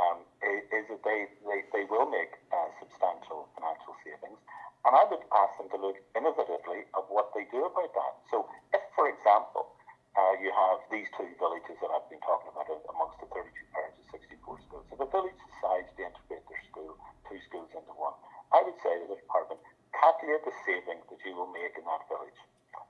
um, 0.01 0.25
is 0.41 0.85
that 0.89 1.01
they, 1.05 1.29
they, 1.45 1.61
they 1.69 1.85
will 1.85 2.09
make 2.09 2.33
uh, 2.49 2.69
substantial 2.81 3.45
financial 3.53 3.93
savings. 4.01 4.41
And 4.89 4.97
I 4.97 5.05
would 5.05 5.21
ask 5.37 5.53
them 5.61 5.69
to 5.69 5.77
look 5.77 5.97
innovatively 6.17 6.89
at 6.97 7.05
what 7.13 7.29
they 7.37 7.45
do 7.53 7.61
about 7.65 7.93
that. 7.93 8.13
So, 8.33 8.49
if, 8.73 8.81
for 8.97 9.05
example, 9.05 9.69
uh, 10.17 10.33
you 10.41 10.49
have 10.49 10.81
these 10.89 11.09
two 11.13 11.29
villages 11.37 11.77
that 11.81 11.93
I've 11.93 12.09
been 12.09 12.21
talking 12.25 12.49
about 12.53 12.69
amongst 12.69 13.21
the 13.21 13.29
32 13.29 13.53
parishes 13.69 14.01
of 14.01 14.17
64 14.17 14.65
schools. 14.65 14.85
If 14.89 14.97
a 15.01 15.09
village 15.09 15.39
decides 15.45 15.89
to 15.97 16.01
integrate 16.09 16.45
their 16.49 16.63
school, 16.69 16.97
two 17.29 17.37
schools 17.49 17.69
into 17.73 17.93
one, 17.97 18.17
I 18.49 18.65
would 18.65 18.77
say 18.81 18.97
to 18.97 19.05
the 19.09 19.17
department, 19.17 19.61
calculate 19.93 20.41
the 20.45 20.53
saving 20.65 21.05
that 21.09 21.21
you 21.21 21.37
will 21.37 21.49
make 21.53 21.77
in 21.77 21.85
that 21.85 22.05
village 22.09 22.37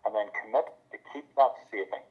and 0.06 0.12
then 0.12 0.28
commit 0.36 0.68
to 0.92 0.98
keep 1.12 1.28
that 1.36 1.56
saving 1.72 2.04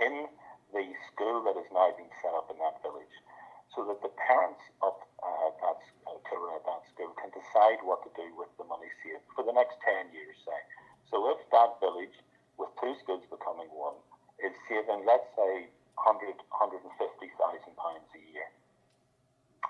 in 0.00 0.28
the 0.72 0.84
school 1.12 1.44
that 1.44 1.56
is 1.60 1.68
now 1.72 1.92
being 1.96 2.12
set 2.20 2.32
up 2.32 2.48
in 2.48 2.56
that 2.60 2.80
village 2.80 3.16
so 3.72 3.84
that 3.84 4.00
the 4.00 4.12
parents 4.16 4.64
of 4.80 4.96
uh, 5.20 5.50
that 5.60 5.80
uh, 6.08 6.16
children 6.28 6.56
at 6.56 6.64
that 6.64 6.82
school 6.88 7.12
can 7.20 7.28
decide 7.36 7.78
what 7.84 8.00
to 8.00 8.10
do 8.16 8.24
with 8.36 8.48
the 8.56 8.64
money 8.64 8.88
saved 9.04 9.24
for 9.36 9.44
the 9.44 9.52
next 9.52 9.76
10 9.84 10.08
years, 10.16 10.36
say. 10.40 10.60
So 11.12 11.28
if 11.32 11.40
that 11.52 11.76
village, 11.80 12.16
with 12.56 12.72
two 12.80 12.96
schools 13.04 13.24
becoming 13.28 13.68
one, 13.74 13.96
is 14.40 14.54
saving, 14.70 15.04
let's 15.04 15.28
say, 15.36 15.68
100, 16.00 16.38
150,000 16.48 16.88
pounds 17.76 18.08
a 18.14 18.22
year 18.30 18.48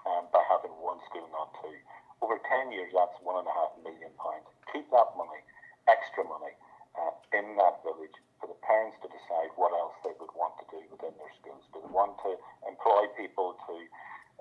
um, 0.06 0.28
by 0.30 0.44
having 0.46 0.72
one 0.78 1.00
school, 1.08 1.26
not 1.32 1.50
two. 1.64 1.74
Over 2.20 2.36
10 2.38 2.70
years, 2.70 2.92
that's 2.92 3.16
one 3.24 3.40
and 3.40 3.48
a 3.48 3.54
half 3.54 3.72
million 3.80 4.12
pounds. 4.20 4.46
Keep 4.70 4.92
that 4.92 5.16
money, 5.16 5.40
extra 5.88 6.22
money, 6.28 6.52
uh, 6.98 7.14
in 7.32 7.54
that 7.56 7.80
village 7.86 8.14
for 8.40 8.50
the 8.50 8.58
parents 8.66 8.98
to 9.02 9.08
decide 9.10 9.50
what 9.54 9.70
else 9.74 9.94
they 10.02 10.14
would 10.18 10.32
want 10.34 10.54
to 10.58 10.66
do 10.70 10.80
within 10.90 11.14
their 11.14 11.32
schools. 11.38 11.62
Do 11.70 11.82
they 11.82 11.92
want 11.92 12.18
to 12.26 12.34
employ 12.66 13.06
people 13.14 13.54
to 13.54 13.74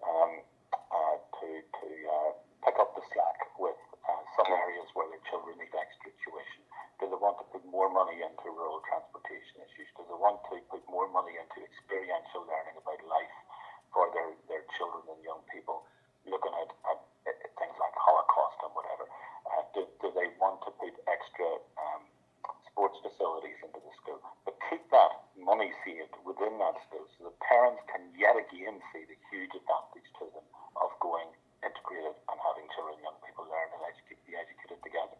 um, 0.01 0.31
uh, 0.73 1.17
to 1.41 1.47
to 1.61 1.87
uh, 1.89 2.31
pick 2.65 2.77
up 2.81 2.93
the 2.97 3.03
slack 3.13 3.37
with 3.57 3.77
uh, 4.09 4.23
some 4.37 4.49
areas 4.49 4.89
where 4.93 5.09
their 5.09 5.21
children 5.29 5.57
need 5.57 5.73
extra 5.73 6.13
tuition? 6.25 6.61
Do 6.97 7.05
they 7.09 7.19
want 7.21 7.37
to 7.41 7.45
put 7.53 7.61
more 7.69 7.93
money 7.93 8.25
into 8.25 8.49
rural 8.49 8.81
transportation 8.89 9.61
issues? 9.61 9.89
Do 9.97 10.05
they 10.09 10.17
want 10.17 10.41
to 10.49 10.57
put 10.73 10.81
more 10.89 11.05
money 11.13 11.37
into 11.37 11.61
experiential 11.61 12.41
learning 12.49 12.77
about 12.81 13.01
life 13.05 13.37
for 13.93 14.09
their, 14.17 14.33
their 14.49 14.65
children 14.77 15.05
and 15.13 15.21
young 15.21 15.45
people, 15.53 15.85
looking 16.25 16.53
at, 16.57 16.73
at, 16.89 16.99
at 17.29 17.37
things 17.53 17.77
like 17.77 17.93
Holocaust 18.01 18.57
and 18.65 18.73
whatever? 18.73 19.05
Uh, 19.45 19.61
do, 19.77 19.81
do 20.01 20.09
they 20.17 20.33
want 20.41 20.57
to 20.65 20.73
put 20.81 20.93
extra 21.05 21.49
um, 21.77 22.01
sports 22.77 23.01
facilities 23.01 23.57
into 23.65 23.81
the 23.81 23.93
school? 23.97 24.21
But 24.45 24.53
keep 24.69 24.85
that 24.93 25.25
money 25.33 25.73
saved 25.81 26.13
within 26.21 26.61
that 26.61 26.77
school 26.85 27.09
so 27.17 27.25
that 27.25 27.35
parents 27.41 27.81
can 27.89 28.05
yet 28.13 28.37
again 28.37 28.77
see 28.93 29.01
the 29.09 29.17
huge 29.33 29.49
advantage 29.57 30.05
to 30.21 30.29
them 30.29 30.45
of 30.77 30.93
going 31.01 31.25
integrated 31.65 32.13
and 32.13 32.37
having 32.37 32.69
children 32.77 33.01
and 33.01 33.05
young 33.09 33.17
people 33.25 33.49
learn 33.49 33.69
and 33.73 33.81
educate, 33.81 34.21
be 34.29 34.37
educated 34.37 34.77
together. 34.85 35.17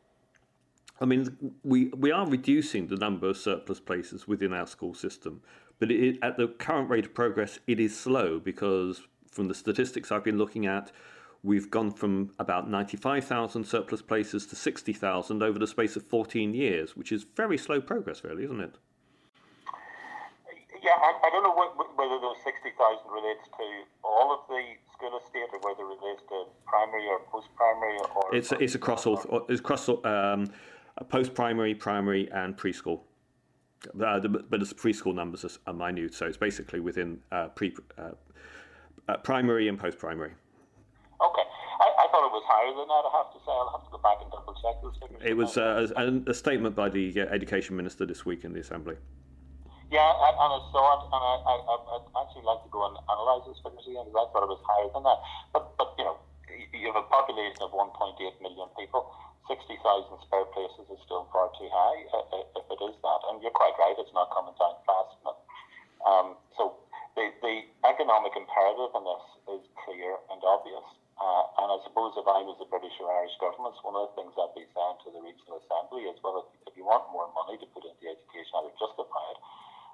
I 0.96 0.96
mean, 1.07 1.53
we, 1.63 1.87
we 1.89 2.11
are 2.11 2.27
reducing 2.27 2.87
the 2.87 2.95
number 2.95 3.29
of 3.29 3.37
surplus 3.37 3.79
places 3.79 4.27
within 4.27 4.53
our 4.53 4.67
school 4.67 4.93
system, 4.93 5.41
but 5.79 5.91
it, 5.91 6.17
at 6.21 6.37
the 6.37 6.47
current 6.47 6.89
rate 6.89 7.05
of 7.05 7.13
progress, 7.13 7.59
it 7.67 7.79
is 7.79 7.97
slow 7.97 8.39
because 8.39 9.01
from 9.31 9.47
the 9.47 9.55
statistics 9.55 10.11
I've 10.11 10.23
been 10.23 10.37
looking 10.37 10.65
at, 10.65 10.91
we've 11.43 11.69
gone 11.69 11.91
from 11.91 12.31
about 12.39 12.69
95,000 12.69 13.63
surplus 13.63 14.01
places 14.01 14.45
to 14.47 14.55
60,000 14.55 15.43
over 15.43 15.59
the 15.59 15.67
space 15.67 15.95
of 15.95 16.03
14 16.03 16.53
years, 16.53 16.95
which 16.95 17.11
is 17.11 17.23
very 17.35 17.57
slow 17.57 17.79
progress, 17.79 18.23
really, 18.23 18.43
isn't 18.45 18.59
it? 18.59 18.75
Yeah, 20.83 20.91
I, 20.91 21.19
I 21.25 21.29
don't 21.31 21.43
know 21.43 21.53
what, 21.53 21.75
whether 21.97 22.19
those 22.19 22.37
60,000 22.43 23.11
relates 23.11 23.45
to 23.45 23.83
all 24.03 24.33
of 24.33 24.47
the 24.47 24.61
school 24.93 25.19
estate 25.19 25.49
or 25.53 25.59
whether 25.59 25.83
it 25.83 25.99
relates 26.01 26.23
to 26.29 26.45
primary 26.65 27.07
or 27.07 27.19
post 27.31 27.47
primary 27.55 27.97
or. 28.15 28.35
It's, 28.35 28.51
it's 28.53 28.75
across 28.75 29.05
all, 29.05 29.45
it's 29.49 29.59
across 29.59 29.89
um, 29.89 30.49
post 31.03 31.33
primary, 31.33 31.75
primary, 31.75 32.29
and 32.31 32.57
preschool. 32.57 33.01
Uh, 34.03 34.19
the, 34.19 34.27
but 34.27 34.60
the 34.60 34.65
preschool 34.65 35.13
numbers 35.13 35.45
are, 35.45 35.51
are, 35.67 35.73
minute, 35.73 36.13
so 36.13 36.25
it's 36.25 36.38
basically 36.38 36.79
within 36.79 37.19
uh, 37.31 37.47
pre, 37.49 37.75
uh, 37.97 38.10
uh 39.07 39.17
primary 39.17 39.67
and 39.67 39.77
post 39.77 39.99
primary. 39.99 40.31
Okay, 41.21 41.45
I, 41.81 41.88
I, 42.01 42.05
thought 42.10 42.25
it 42.25 42.33
was 42.33 42.45
higher 42.49 42.73
than 42.73 42.88
that. 42.89 43.03
I 43.05 43.12
have 43.21 43.29
to 43.33 43.39
say, 43.45 43.53
I'll 43.53 43.73
have 43.77 43.86
to 43.86 43.91
go 43.93 44.01
back 44.01 44.17
and 44.21 44.31
double 44.33 44.53
check 44.57 44.81
those 44.81 44.97
figures. 44.97 45.21
It 45.23 45.38
was 45.38 45.57
uh, 45.57 45.88
a, 45.95 46.29
a, 46.29 46.33
statement 46.33 46.75
by 46.75 46.89
the 46.89 47.21
uh, 47.21 47.25
education 47.29 47.77
minister 47.77 48.05
this 48.05 48.25
week 48.25 48.45
in 48.45 48.53
the 48.53 48.62
assembly. 48.62 48.97
Yeah, 49.93 50.10
and, 50.10 50.36
and 50.41 50.51
I 50.57 50.60
saw 50.73 50.83
it, 50.97 51.01
and 51.13 51.21
I, 51.21 51.33
I, 51.45 51.53
I'd 51.97 52.10
actually 52.17 52.49
like 52.49 52.65
to 52.65 52.69
go 52.73 52.81
and 52.89 52.97
analyse 52.97 53.45
those 53.45 53.62
figures 53.62 53.86
again 53.86 54.10
because 54.10 54.25
I 54.25 54.33
thought 54.33 54.45
it 54.45 54.53
was 54.57 54.63
higher 54.65 54.89
than 54.89 55.05
that. 55.05 55.19
But, 55.53 55.77
but 55.77 55.93
you 56.01 56.05
know, 56.05 56.17
you 56.73 56.89
have 56.89 56.97
a 56.97 57.05
population 57.07 57.62
of 57.62 57.71
1.8 57.71 58.17
million 58.41 58.69
people 58.73 59.13
60,000 59.47 59.79
spare 60.27 60.47
places 60.51 60.86
is 60.91 60.99
still 61.07 61.27
far 61.31 61.49
too 61.55 61.67
high, 61.71 61.97
if 62.55 62.65
it 62.67 62.81
is 62.83 62.95
that. 63.01 63.21
And 63.31 63.39
you're 63.39 63.55
quite 63.55 63.75
right, 63.79 63.95
it's 63.95 64.13
not 64.13 64.31
coming 64.36 64.55
down 64.60 64.75
fast 64.83 65.15
enough. 65.23 65.41
Um, 66.03 66.27
so 66.60 66.77
the, 67.15 67.31
the 67.41 67.55
economic 67.88 68.36
imperative 68.36 68.91
in 68.93 69.03
this 69.07 69.25
is 69.57 69.63
clear 69.88 70.19
and 70.29 70.39
obvious. 70.43 70.86
Uh, 71.17 71.65
and 71.65 71.67
I 71.73 71.77
suppose 71.81 72.13
if 72.13 72.29
I 72.29 72.45
was 72.45 72.62
the 72.62 72.69
British 72.69 72.93
or 73.01 73.10
Irish 73.10 73.33
governments, 73.41 73.81
one 73.81 73.97
of 73.97 74.13
the 74.13 74.21
things 74.21 74.38
I'd 74.38 74.53
be 74.53 74.69
saying 74.69 74.97
to 75.01 75.10
the 75.10 75.21
regional 75.25 75.57
assembly 75.65 76.05
is, 76.05 76.19
well, 76.21 76.45
if, 76.45 76.47
if 76.69 76.73
you 76.77 76.86
want 76.86 77.10
more 77.10 77.25
money 77.33 77.57
to 77.57 77.67
put 77.73 77.89
into 77.89 78.05
education, 78.05 78.53
either 78.62 78.75
justify 78.77 79.25
it, 79.33 79.39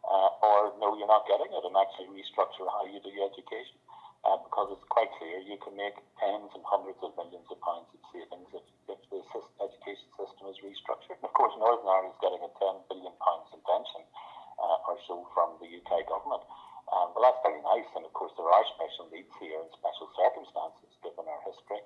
uh, 0.04 0.30
or 0.44 0.76
no, 0.84 1.00
you're 1.00 1.08
not 1.08 1.24
getting 1.24 1.48
it, 1.48 1.64
and 1.64 1.80
actually 1.80 2.12
restructure 2.12 2.68
how 2.68 2.84
you 2.84 3.00
do 3.00 3.08
your 3.08 3.32
education 3.32 3.80
uh, 3.88 4.03
because 4.24 4.72
it's 4.72 4.88
quite 4.88 5.12
clear 5.20 5.44
you 5.44 5.60
can 5.60 5.76
make 5.76 6.00
tens 6.16 6.48
and 6.56 6.64
hundreds 6.64 7.00
of 7.04 7.12
millions 7.20 7.44
of 7.52 7.60
pounds 7.60 7.92
in 7.92 8.00
savings 8.16 8.50
if, 8.56 8.64
if 8.88 9.02
the 9.12 9.20
education 9.60 10.08
system 10.16 10.48
is 10.48 10.58
restructured. 10.64 11.20
And 11.20 11.28
of 11.28 11.36
course, 11.36 11.52
Northern 11.60 11.84
Ireland 11.84 12.16
is 12.16 12.20
getting 12.24 12.40
a 12.40 12.52
£10 12.56 12.88
billion 12.88 13.14
subvention 13.52 14.04
uh, 14.60 14.88
or 14.88 14.96
so 15.08 15.28
from 15.36 15.60
the 15.60 15.68
UK 15.68 16.08
government. 16.08 16.44
Um, 16.92 17.12
well, 17.16 17.26
that's 17.26 17.42
very 17.44 17.60
nice, 17.64 17.90
and 17.98 18.06
of 18.06 18.14
course, 18.14 18.32
there 18.38 18.48
are 18.48 18.64
special 18.76 19.10
needs 19.10 19.32
here 19.42 19.60
and 19.60 19.72
special 19.76 20.08
circumstances 20.14 20.92
given 21.02 21.26
our 21.26 21.42
history 21.48 21.82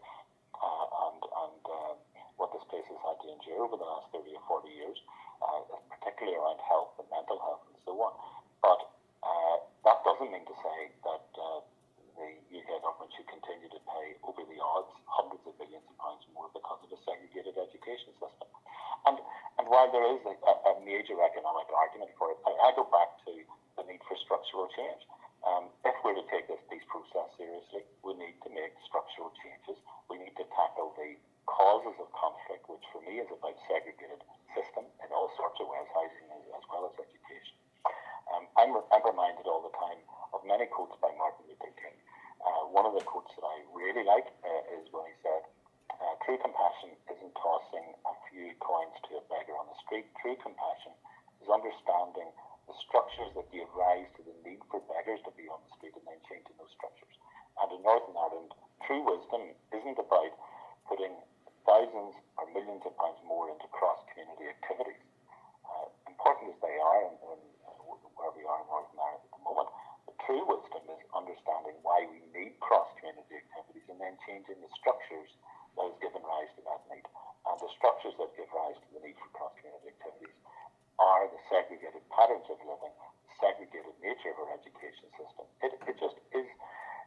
uh, 0.58 0.86
and, 1.10 1.22
and 1.22 1.62
uh, 1.64 1.94
what 2.38 2.54
this 2.54 2.66
place 2.70 2.86
has 2.86 3.02
had 3.02 3.18
to 3.24 3.28
endure 3.34 3.66
over 3.66 3.78
the 3.78 3.88
last 3.88 4.14
30 4.14 4.30
or 4.36 4.62
40 4.62 4.70
years, 4.70 4.98
uh, 5.42 5.64
particularly 5.90 6.38
around 6.38 6.60
health 6.66 6.98
and 7.02 7.08
mental 7.10 7.40
health 7.40 7.66
and 7.72 7.78
so 7.86 7.94
on. 7.98 8.14
But 8.62 8.82
uh, 9.22 9.58
that 9.86 10.02
doesn't 10.06 10.30
mean 10.34 10.46
to 10.46 10.58
say 10.60 10.80
that 11.08 11.26
uh, 11.40 11.62
the 12.18 12.30
UK 12.50 12.82
government 12.82 13.14
should 13.14 13.30
continue 13.30 13.70
to 13.70 13.82
pay 13.86 14.18
over 14.26 14.42
the 14.44 14.60
odds 14.60 14.92
of 15.76 15.84
pounds 16.00 16.24
more 16.32 16.48
because 16.56 16.80
of 16.86 16.90
a 16.94 17.00
segregated 17.04 17.60
education 17.60 18.16
system. 18.16 18.48
And 19.04 19.20
and 19.58 19.66
while 19.68 19.90
there 19.90 20.06
is 20.16 20.22
a, 20.24 20.36
a 20.38 20.74
major 20.86 21.18
economic 21.18 21.68
argument 21.74 22.14
for 22.16 22.32
it, 22.32 22.40
I, 22.46 22.54
I, 22.70 22.78
go 22.78 22.86
back 22.94 23.10
to 23.26 23.34
the 23.76 23.84
need 23.90 24.00
for 24.06 24.14
structural 24.22 24.70
change. 24.70 25.02
Um, 25.42 25.74
if 25.82 25.98
we're 26.06 26.14
to 26.14 26.28
take 26.30 26.46
this 26.46 26.62
peace 26.70 26.86
process 26.86 27.34
seriously, 27.42 27.82
we 28.06 28.14
need 28.22 28.38
to 28.46 28.50
make 28.54 28.78
structural 28.86 29.34
changes. 29.42 29.82
We 30.14 30.22
need 30.22 30.38
to 30.38 30.46
tackle 30.54 30.94
the 30.94 31.18
causes 31.50 31.98
of 31.98 32.06
conflict, 32.14 32.70
which 32.70 32.86
for 32.94 33.02
me 33.02 33.18
is 33.18 33.30
about 33.34 33.58
segregated 33.66 34.22
system 34.54 34.86
in 35.02 35.10
all 35.10 35.34
sorts 35.34 35.58
of 35.58 35.74
ways, 35.74 35.90
housing 35.90 36.30
as, 36.54 36.66
well 36.70 36.86
as 36.86 36.94
education. 37.02 37.58
Um, 38.38 38.46
I'm, 38.62 38.72
I'm 38.94 39.06
reminded 39.08 39.50
all 39.50 39.66
the 39.66 39.74
time 39.74 40.02
of 40.38 40.46
many 40.46 40.70
quotes 40.70 40.94
by 41.02 41.10
Martin 41.18 41.50
Luther 41.50 41.74
King 41.82 41.98
uh, 42.48 42.64
one 42.72 42.86
of 42.86 42.94
the 42.94 43.04
quotes 43.04 43.34
that 43.36 43.46
I 43.46 43.66
really 43.74 44.06
like 44.06 44.28
uh, 44.46 44.78
is 44.78 44.88
when 44.94 45.06
he 45.10 45.16
said, 45.26 45.44
True 46.28 46.44
compassion 46.44 46.92
isn't 47.08 47.34
tossing 47.40 47.88
a 48.04 48.14
few 48.28 48.52
coins 48.60 48.92
to 49.08 49.16
a 49.16 49.24
beggar 49.32 49.56
on 49.56 49.72
the 49.72 49.80
street. 49.80 50.12
True 50.20 50.36
compassion 50.44 50.92
is 51.40 51.48
understanding 51.48 52.28
the 52.68 52.76
structures 52.84 53.32
that 53.40 53.48
give 53.48 53.72
rise 53.72 54.12
to 54.20 54.28
the 54.28 54.36
need 54.44 54.60
for 54.68 54.84
beggars 54.92 55.24
to 55.24 55.32
be 55.40 55.48
on 55.48 55.64
the 55.64 55.72
street 55.80 55.96
and 55.96 56.04
then 56.04 56.20
changing 56.28 56.52
those 56.60 56.76
structures. 56.76 57.16
And 57.64 57.72
in 57.72 57.80
Northern 57.80 58.20
Ireland, 58.20 58.52
true 58.84 59.08
wisdom 59.08 59.56
isn't 59.72 59.96
about 59.96 60.36
putting 60.92 61.16
thousands 61.64 62.20
or 62.36 62.44
millions 62.52 62.84
of 62.84 62.92
pounds 63.00 63.24
more 63.24 63.48
into 63.48 63.72
cross 63.72 64.04
community 64.12 64.52
activities. 64.52 65.08
Uh, 65.64 65.88
important 66.12 66.52
as 66.52 66.60
they 66.60 66.76
are, 66.76 67.08
and, 67.08 67.16
and 67.24 67.44
uh, 67.72 67.72
where 68.20 68.36
we 68.36 68.44
are 68.44 68.60
in 68.60 68.68
Northern 68.68 69.00
Ireland 69.00 69.24
at 69.24 69.32
the 69.32 69.44
moment, 69.48 69.72
true 70.28 70.44
wisdom 70.44 70.84
is 70.92 71.00
understanding 71.16 71.80
why 71.88 72.04
we 72.12 72.20
need 72.36 72.60
cross-community 72.60 73.40
activities 73.48 73.88
and 73.88 73.96
then 73.96 74.20
changing 74.28 74.60
the 74.60 74.68
structures 74.76 75.32
that 75.80 75.88
has 75.88 75.98
given 76.04 76.20
rise 76.20 76.52
to 76.60 76.62
that 76.68 76.84
need. 76.92 77.08
And 77.48 77.56
the 77.64 77.72
structures 77.80 78.12
that 78.20 78.36
give 78.36 78.52
rise 78.52 78.76
to 78.76 78.90
the 78.92 79.08
need 79.08 79.16
for 79.16 79.32
cross-community 79.32 79.88
activities 79.88 80.36
are 81.00 81.32
the 81.32 81.40
segregated 81.48 82.04
patterns 82.12 82.44
of 82.52 82.60
living, 82.68 82.92
the 82.92 83.34
segregated 83.40 83.96
nature 84.04 84.36
of 84.36 84.38
our 84.44 84.52
education 84.52 85.08
system. 85.16 85.48
It, 85.64 85.80
it 85.88 85.96
just 85.96 86.20
is, 86.36 86.48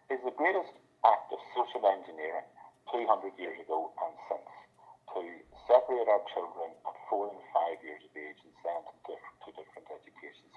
is 0.08 0.20
the 0.24 0.32
greatest 0.40 0.72
act 1.04 1.28
of 1.28 1.44
social 1.52 1.84
engineering 1.92 2.48
200 2.88 3.36
years 3.36 3.60
ago 3.60 3.92
and 4.00 4.16
since 4.32 4.48
to 5.12 5.20
separate 5.68 6.08
our 6.08 6.24
children 6.32 6.72
at 6.88 6.96
four 7.12 7.28
and 7.28 7.44
five 7.52 7.76
years 7.84 8.00
of 8.00 8.16
age 8.16 8.40
and 8.48 8.54
send 8.64 8.80
them 8.80 8.96
to, 9.10 9.14
to 9.44 9.48
different 9.60 9.92
education 9.92 10.50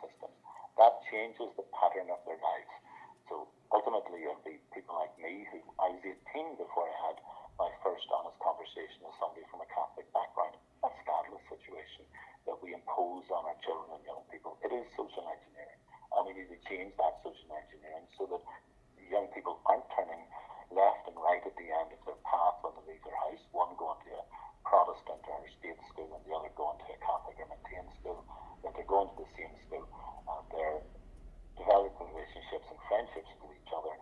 changes 1.14 1.54
the 1.54 1.68
pattern 1.78 2.10
of 2.10 2.18
their 2.26 2.42
lives. 2.42 2.74
So 3.30 3.46
ultimately, 3.70 4.26
it'll 4.26 4.42
be 4.42 4.58
people 4.74 4.98
like 4.98 5.14
me 5.22 5.46
who 5.54 5.62
I 5.78 5.94
was 5.94 6.02
18 6.02 6.58
before 6.58 6.90
I 6.90 6.96
had 7.06 7.18
my 7.62 7.70
first 7.86 8.10
honest 8.10 8.34
conversation 8.42 9.06
with 9.06 9.14
somebody 9.22 9.46
from 9.54 9.62
a 9.62 9.70
Catholic 9.70 10.10
background. 10.10 10.58
A 10.82 10.90
scandalous 11.06 11.46
situation 11.48 12.04
that 12.50 12.58
we 12.60 12.74
impose 12.74 13.30
on 13.30 13.46
our 13.46 13.56
children 13.62 13.94
and 13.94 14.04
young 14.04 14.26
people. 14.34 14.58
It 14.66 14.74
is 14.74 14.84
social 14.98 15.24
engineering, 15.24 15.80
and 16.18 16.22
we 16.28 16.34
need 16.34 16.50
to 16.50 16.60
change 16.68 16.92
that 16.98 17.22
social 17.24 17.54
engineering 17.56 18.10
so 18.18 18.28
that 18.34 18.42
young 19.08 19.30
people 19.38 19.62
aren't 19.70 19.88
turning 19.94 20.28
left 20.74 21.08
and 21.08 21.16
right 21.16 21.46
at 21.46 21.56
the 21.56 21.70
end 21.70 21.94
of 21.94 22.02
their 22.04 22.20
path 22.26 22.58
when 22.66 22.74
they 22.84 22.98
leave 22.98 23.04
their 23.06 23.16
house. 23.16 23.40
One 23.56 23.78
going 23.80 24.02
to 24.10 24.12
a 24.18 24.24
Protestant 24.68 25.24
or 25.30 25.40
a 25.46 25.50
state 25.62 25.80
school, 25.94 26.10
and 26.10 26.26
the 26.26 26.34
other 26.36 26.52
going 26.58 26.82
to 26.84 26.90
a 26.90 27.00
Catholic 27.00 27.38
or 27.38 27.48
maintained 27.48 27.94
school. 28.02 28.26
That 28.66 28.76
they're 28.76 28.90
going 28.92 29.08
to 29.14 29.18
the 29.24 29.32
same 29.40 29.56
school, 29.70 29.88
and 29.88 30.44
they're 30.52 30.84
developing 31.58 32.10
relationships 32.14 32.68
and 32.70 32.80
friendships 32.90 33.32
with 33.42 33.54
each 33.56 33.72
other, 33.74 33.94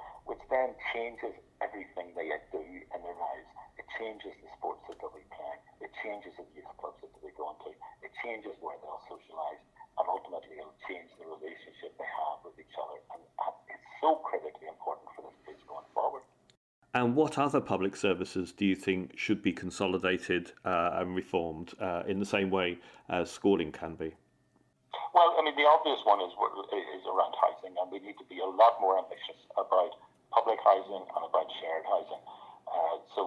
which 0.72 0.80
changes 0.96 1.36
everything 1.60 2.16
they 2.16 2.32
do 2.48 2.64
in 2.64 3.00
their 3.04 3.20
lives. 3.20 3.50
It 3.76 3.84
changes 4.00 4.32
the 4.40 4.48
sports 4.56 4.80
that 4.88 4.96
they'll 5.04 5.12
be 5.12 5.28
playing. 5.36 5.60
It 5.84 5.92
changes 6.00 6.32
the 6.40 6.48
youth 6.56 6.72
clubs 6.80 6.96
that 7.04 7.12
they'll 7.12 7.28
be 7.28 7.36
going 7.36 7.60
to. 7.68 7.76
It 8.00 8.16
changes 8.24 8.56
where 8.64 8.80
they'll 8.80 9.04
socialise. 9.12 9.60
And 10.00 10.08
ultimately, 10.08 10.64
it'll 10.64 10.80
change 10.88 11.12
the 11.20 11.28
relationship 11.28 11.92
they 12.00 12.08
have 12.08 12.40
with 12.48 12.56
each 12.56 12.72
other. 12.80 13.04
And 13.12 13.20
it's 13.68 13.90
so 14.00 14.24
critically 14.24 14.72
important 14.72 15.12
for 15.12 15.28
this 15.28 15.36
place 15.44 15.60
going 15.68 15.84
forward. 15.92 16.24
And 16.96 17.20
what 17.20 17.36
other 17.36 17.60
public 17.60 18.00
services 18.00 18.56
do 18.56 18.64
you 18.64 18.76
think 18.76 19.20
should 19.20 19.44
be 19.44 19.52
consolidated 19.52 20.56
uh, 20.64 21.04
and 21.04 21.16
reformed 21.16 21.76
uh, 21.84 22.04
in 22.08 22.20
the 22.20 22.28
same 22.28 22.48
way 22.48 22.80
as 23.12 23.28
schooling 23.28 23.76
can 23.76 23.96
be? 24.00 24.16
Well, 25.12 25.36
I 25.36 25.44
mean, 25.44 25.56
the 25.60 25.68
obvious 25.68 26.00
one 26.08 26.24
is 26.24 26.32
is 26.32 27.04
around 27.04 27.36
housing, 27.36 27.76
and 27.76 27.92
we 27.92 28.00
need 28.00 28.16
to 28.16 28.28
be 28.32 28.40
a 28.40 28.48
lot 28.48 28.80
more 28.80 28.96
ambitious 28.96 29.40
about 29.60 29.92
housing 30.64 31.04
and 31.04 31.24
about 31.26 31.50
shared 31.60 31.86
housing. 31.86 32.24
Uh, 32.70 32.96
so, 33.18 33.22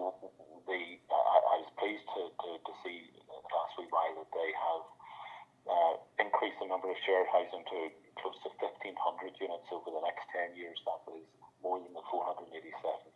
the 0.65 0.81
uh, 1.13 1.39
I 1.53 1.55
was 1.61 1.71
pleased 1.77 2.07
to, 2.17 2.33
to, 2.33 2.51
to 2.57 2.73
see 2.81 3.13
last 3.29 3.77
week 3.77 3.93
while 3.93 4.15
that 4.17 4.31
they 4.33 4.51
have 4.57 4.85
uh, 5.69 5.95
increased 6.19 6.57
the 6.61 6.69
number 6.69 6.89
of 6.89 6.99
shared 7.05 7.29
housing 7.29 7.65
to 7.69 7.79
close 8.21 8.39
to 8.47 8.51
1,500 8.57 8.97
units 9.37 9.69
over 9.69 9.93
the 9.93 10.01
next 10.01 10.25
10 10.33 10.57
years. 10.57 10.81
That 10.89 11.05
was 11.05 11.25
more 11.61 11.81
than 11.81 11.93
the 11.93 12.05
487 12.09 12.49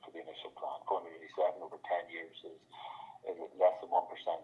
for 0.04 0.10
the 0.12 0.20
initial 0.20 0.52
plan. 0.56 0.80
487 0.88 1.64
over 1.64 1.80
10 1.80 2.12
years 2.12 2.36
is 2.44 2.60
is 3.26 3.36
less 3.58 3.76
than 3.82 3.90
1% 3.90 3.98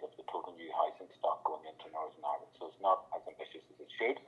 of 0.04 0.10
the 0.18 0.24
total 0.28 0.52
new 0.58 0.68
housing 0.74 1.08
stock 1.16 1.40
going 1.46 1.64
into 1.64 1.87
Northern 1.94 2.20
Ireland. 2.20 2.52
So 2.58 2.68
it's 2.68 2.82
not 2.82 3.06
as 3.14 3.22
ambitious 3.24 3.64
as 3.70 3.78
it 3.80 3.90
should. 3.96 4.18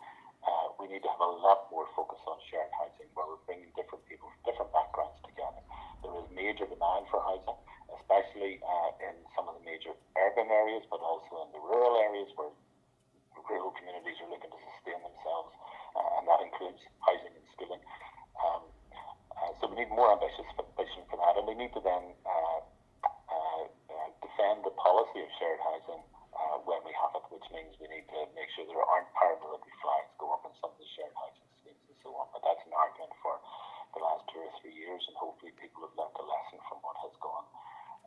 Uh, 0.47 0.73
we 0.79 0.87
need 0.87 1.03
to 1.03 1.11
have 1.11 1.21
a 1.21 1.33
lot 1.43 1.67
more 1.69 1.91
focus 1.99 2.21
on 2.25 2.39
shared 2.47 2.71
housing 2.79 3.11
where 3.19 3.27
we're 3.27 3.43
bringing 3.45 3.69
different 3.75 4.07
people 4.07 4.31
from 4.31 4.41
different 4.47 4.71
backgrounds 4.71 5.19
together. 5.27 5.61
There 6.01 6.15
is 6.23 6.29
major 6.31 6.65
demand 6.71 7.11
for 7.11 7.19
housing, 7.27 7.59
especially 7.99 8.63
uh, 8.63 8.91
in 9.11 9.15
some 9.35 9.51
of 9.51 9.59
the 9.59 9.65
major 9.67 9.93
urban 10.47 10.55
areas, 10.55 10.87
but 10.91 11.03
also 11.03 11.43
in 11.43 11.51
the 11.51 11.59
rural 11.59 11.99
areas 11.99 12.31
where 12.39 12.55
rural 13.51 13.75
communities 13.75 14.15
are 14.23 14.31
looking 14.31 14.51
to 14.51 14.61
sustain 14.75 14.99
themselves, 15.03 15.51
uh, 15.95 16.19
and 16.19 16.25
that 16.27 16.39
includes 16.43 16.83
housing 17.03 17.35
and 17.35 17.47
schooling. 17.55 17.83
Um, 18.39 18.63
uh, 19.35 19.51
so 19.59 19.71
we 19.71 19.83
need 19.83 19.91
more 19.91 20.15
ambitious 20.15 20.47
vision 20.79 21.03
for 21.11 21.19
that, 21.19 21.39
and 21.39 21.47
we 21.47 21.55
need 21.55 21.75
to 21.75 21.83
then 21.83 22.15
uh, 22.27 22.63
defend 24.23 24.63
the 24.67 24.75
policy 24.75 25.23
of 25.23 25.31
shared 25.39 25.61
housing 25.63 26.03
uh, 26.35 26.59
when 26.67 26.83
we 26.83 26.91
have 26.95 27.15
it, 27.15 27.27
which 27.31 27.47
means 27.55 27.75
we 27.79 27.87
need 27.91 28.07
to 28.11 28.21
make 28.35 28.51
sure 28.55 28.67
there 28.67 28.83
aren't 28.83 29.11
paramilitary 29.15 29.75
flags 29.83 30.11
go 30.19 30.31
up 30.35 30.43
in 30.47 30.53
some 30.59 30.71
of 30.71 30.79
the 30.79 30.89
shared 30.95 31.15
housing 31.15 31.47
schemes 31.63 31.83
and 31.87 31.99
so 32.03 32.11
on. 32.19 32.27
But 32.35 32.43
that's 32.43 32.63
an 32.67 32.75
argument 32.75 33.15
for 33.23 33.39
the 33.95 34.01
last 34.03 34.27
two 34.31 34.43
or 34.43 34.53
three 34.59 34.75
years, 34.75 35.03
and 35.07 35.15
hopefully 35.19 35.55
people 35.59 35.87
have 35.87 35.95
learned 35.95 36.19
a 36.19 36.27
lesson 36.27 36.59
from 36.67 36.83
what 36.83 36.99
has 37.03 37.15
gone 37.23 37.47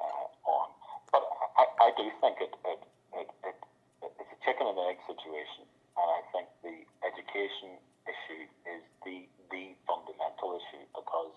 uh, 0.04 0.28
on. 0.52 0.68
But 1.10 1.24
I, 1.58 1.66
I 1.80 1.96
do 1.98 2.06
think 2.22 2.38
it, 2.38 2.54
it, 2.62 2.82
it, 3.18 3.30
it, 3.42 3.58
it's 4.06 4.32
a 4.32 4.40
chicken 4.46 4.70
and 4.70 4.78
egg 4.86 5.02
situation, 5.10 5.66
and 5.98 6.08
I 6.08 6.22
think 6.30 6.46
the 6.62 6.86
education 7.02 7.82
issue 8.06 8.46
is 8.70 8.84
the 9.04 9.26
the 9.50 9.74
fundamental 9.90 10.62
issue 10.62 10.86
because 10.94 11.34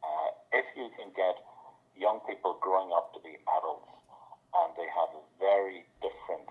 uh, 0.00 0.28
if 0.56 0.64
you 0.72 0.88
can 0.96 1.12
get 1.12 1.36
young 1.92 2.24
people 2.24 2.56
growing 2.64 2.88
up 2.96 3.12
to 3.12 3.20
be 3.20 3.36
adults 3.60 3.92
and 4.56 4.72
they 4.80 4.88
have 4.88 5.12
a 5.12 5.22
very 5.36 5.84
different 6.00 6.48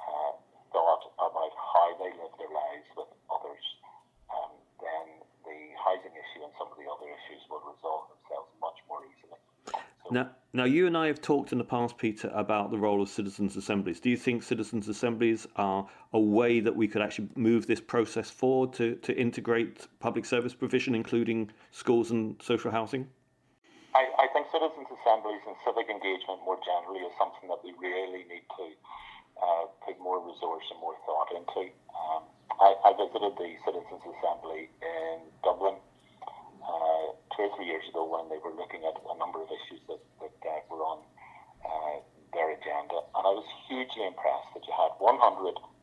uh, 0.00 0.32
thought 0.72 1.04
about 1.20 1.52
how 1.52 1.92
they 2.00 2.10
live 2.16 2.32
their 2.40 2.48
lives 2.48 2.88
with 2.96 3.12
others, 3.28 3.64
um, 4.32 4.56
then 4.80 5.20
the 5.44 5.58
housing 5.76 6.16
issue 6.16 6.40
and 6.40 6.52
some 6.56 6.72
of 6.72 6.76
the 6.80 6.88
other 6.88 7.06
issues 7.12 7.44
will 7.52 7.62
resolve 7.68 8.08
themselves 8.08 8.48
much 8.64 8.80
more 8.88 9.04
easily. 9.04 9.38
So 10.02 10.16
now, 10.56 10.64
you 10.64 10.86
and 10.86 10.96
I 10.96 11.06
have 11.08 11.20
talked 11.20 11.52
in 11.52 11.58
the 11.58 11.64
past, 11.64 11.98
Peter, 11.98 12.30
about 12.34 12.70
the 12.70 12.78
role 12.78 13.02
of 13.02 13.08
citizens' 13.08 13.56
assemblies. 13.56 14.00
Do 14.00 14.08
you 14.08 14.16
think 14.16 14.42
citizens' 14.42 14.88
assemblies 14.88 15.46
are 15.56 15.86
a 16.12 16.18
way 16.20 16.60
that 16.60 16.74
we 16.74 16.88
could 16.88 17.02
actually 17.02 17.28
move 17.36 17.66
this 17.66 17.80
process 17.80 18.30
forward 18.30 18.72
to, 18.74 18.96
to 18.96 19.16
integrate 19.16 19.86
public 20.00 20.24
service 20.24 20.54
provision, 20.54 20.94
including 20.94 21.50
schools 21.72 22.10
and 22.10 22.40
social 22.42 22.70
housing? 22.70 23.06
I, 23.94 24.08
I 24.18 24.26
think 24.32 24.46
citizens' 24.50 24.88
assemblies 24.88 25.40
and 25.46 25.56
civic 25.64 25.88
engagement 25.88 26.40
more 26.44 26.58
generally 26.64 27.04
is 27.04 27.12
something 27.18 27.48
that 27.48 27.60
we 27.62 27.76
really 27.76 28.24
need 28.24 28.48
to 28.56 28.66
uh, 29.36 29.64
put 29.84 30.00
more 30.00 30.24
resource 30.24 30.64
and 30.70 30.80
more 30.80 30.96
thought 31.04 31.28
into. 31.36 31.68
Um, 31.92 32.22
I, 32.60 32.72
I, 32.88 32.90
visited 32.96 33.36
the 33.36 33.52
Citizens' 33.64 34.04
Assembly 34.08 34.72
in 34.80 35.20
Dublin 35.44 35.76
two 37.36 37.46
or 37.46 37.52
three 37.56 37.68
years 37.68 37.84
ago 37.92 38.08
when 38.08 38.26
they 38.32 38.40
were 38.40 38.56
looking 38.56 38.82
at 38.88 38.96
a 38.96 39.14
number 39.20 39.44
of 39.44 39.48
issues 39.52 39.80
that, 39.86 40.00
that 40.24 40.34
uh, 40.42 40.60
were 40.72 40.82
on 40.82 41.04
uh, 41.62 42.00
their 42.32 42.50
agenda, 42.56 42.98
and 43.14 43.22
I 43.22 43.32
was 43.32 43.46
hugely 43.68 44.08
impressed 44.08 44.50
that 44.56 44.64
you 44.64 44.74
had 44.74 44.96
100 44.98 45.12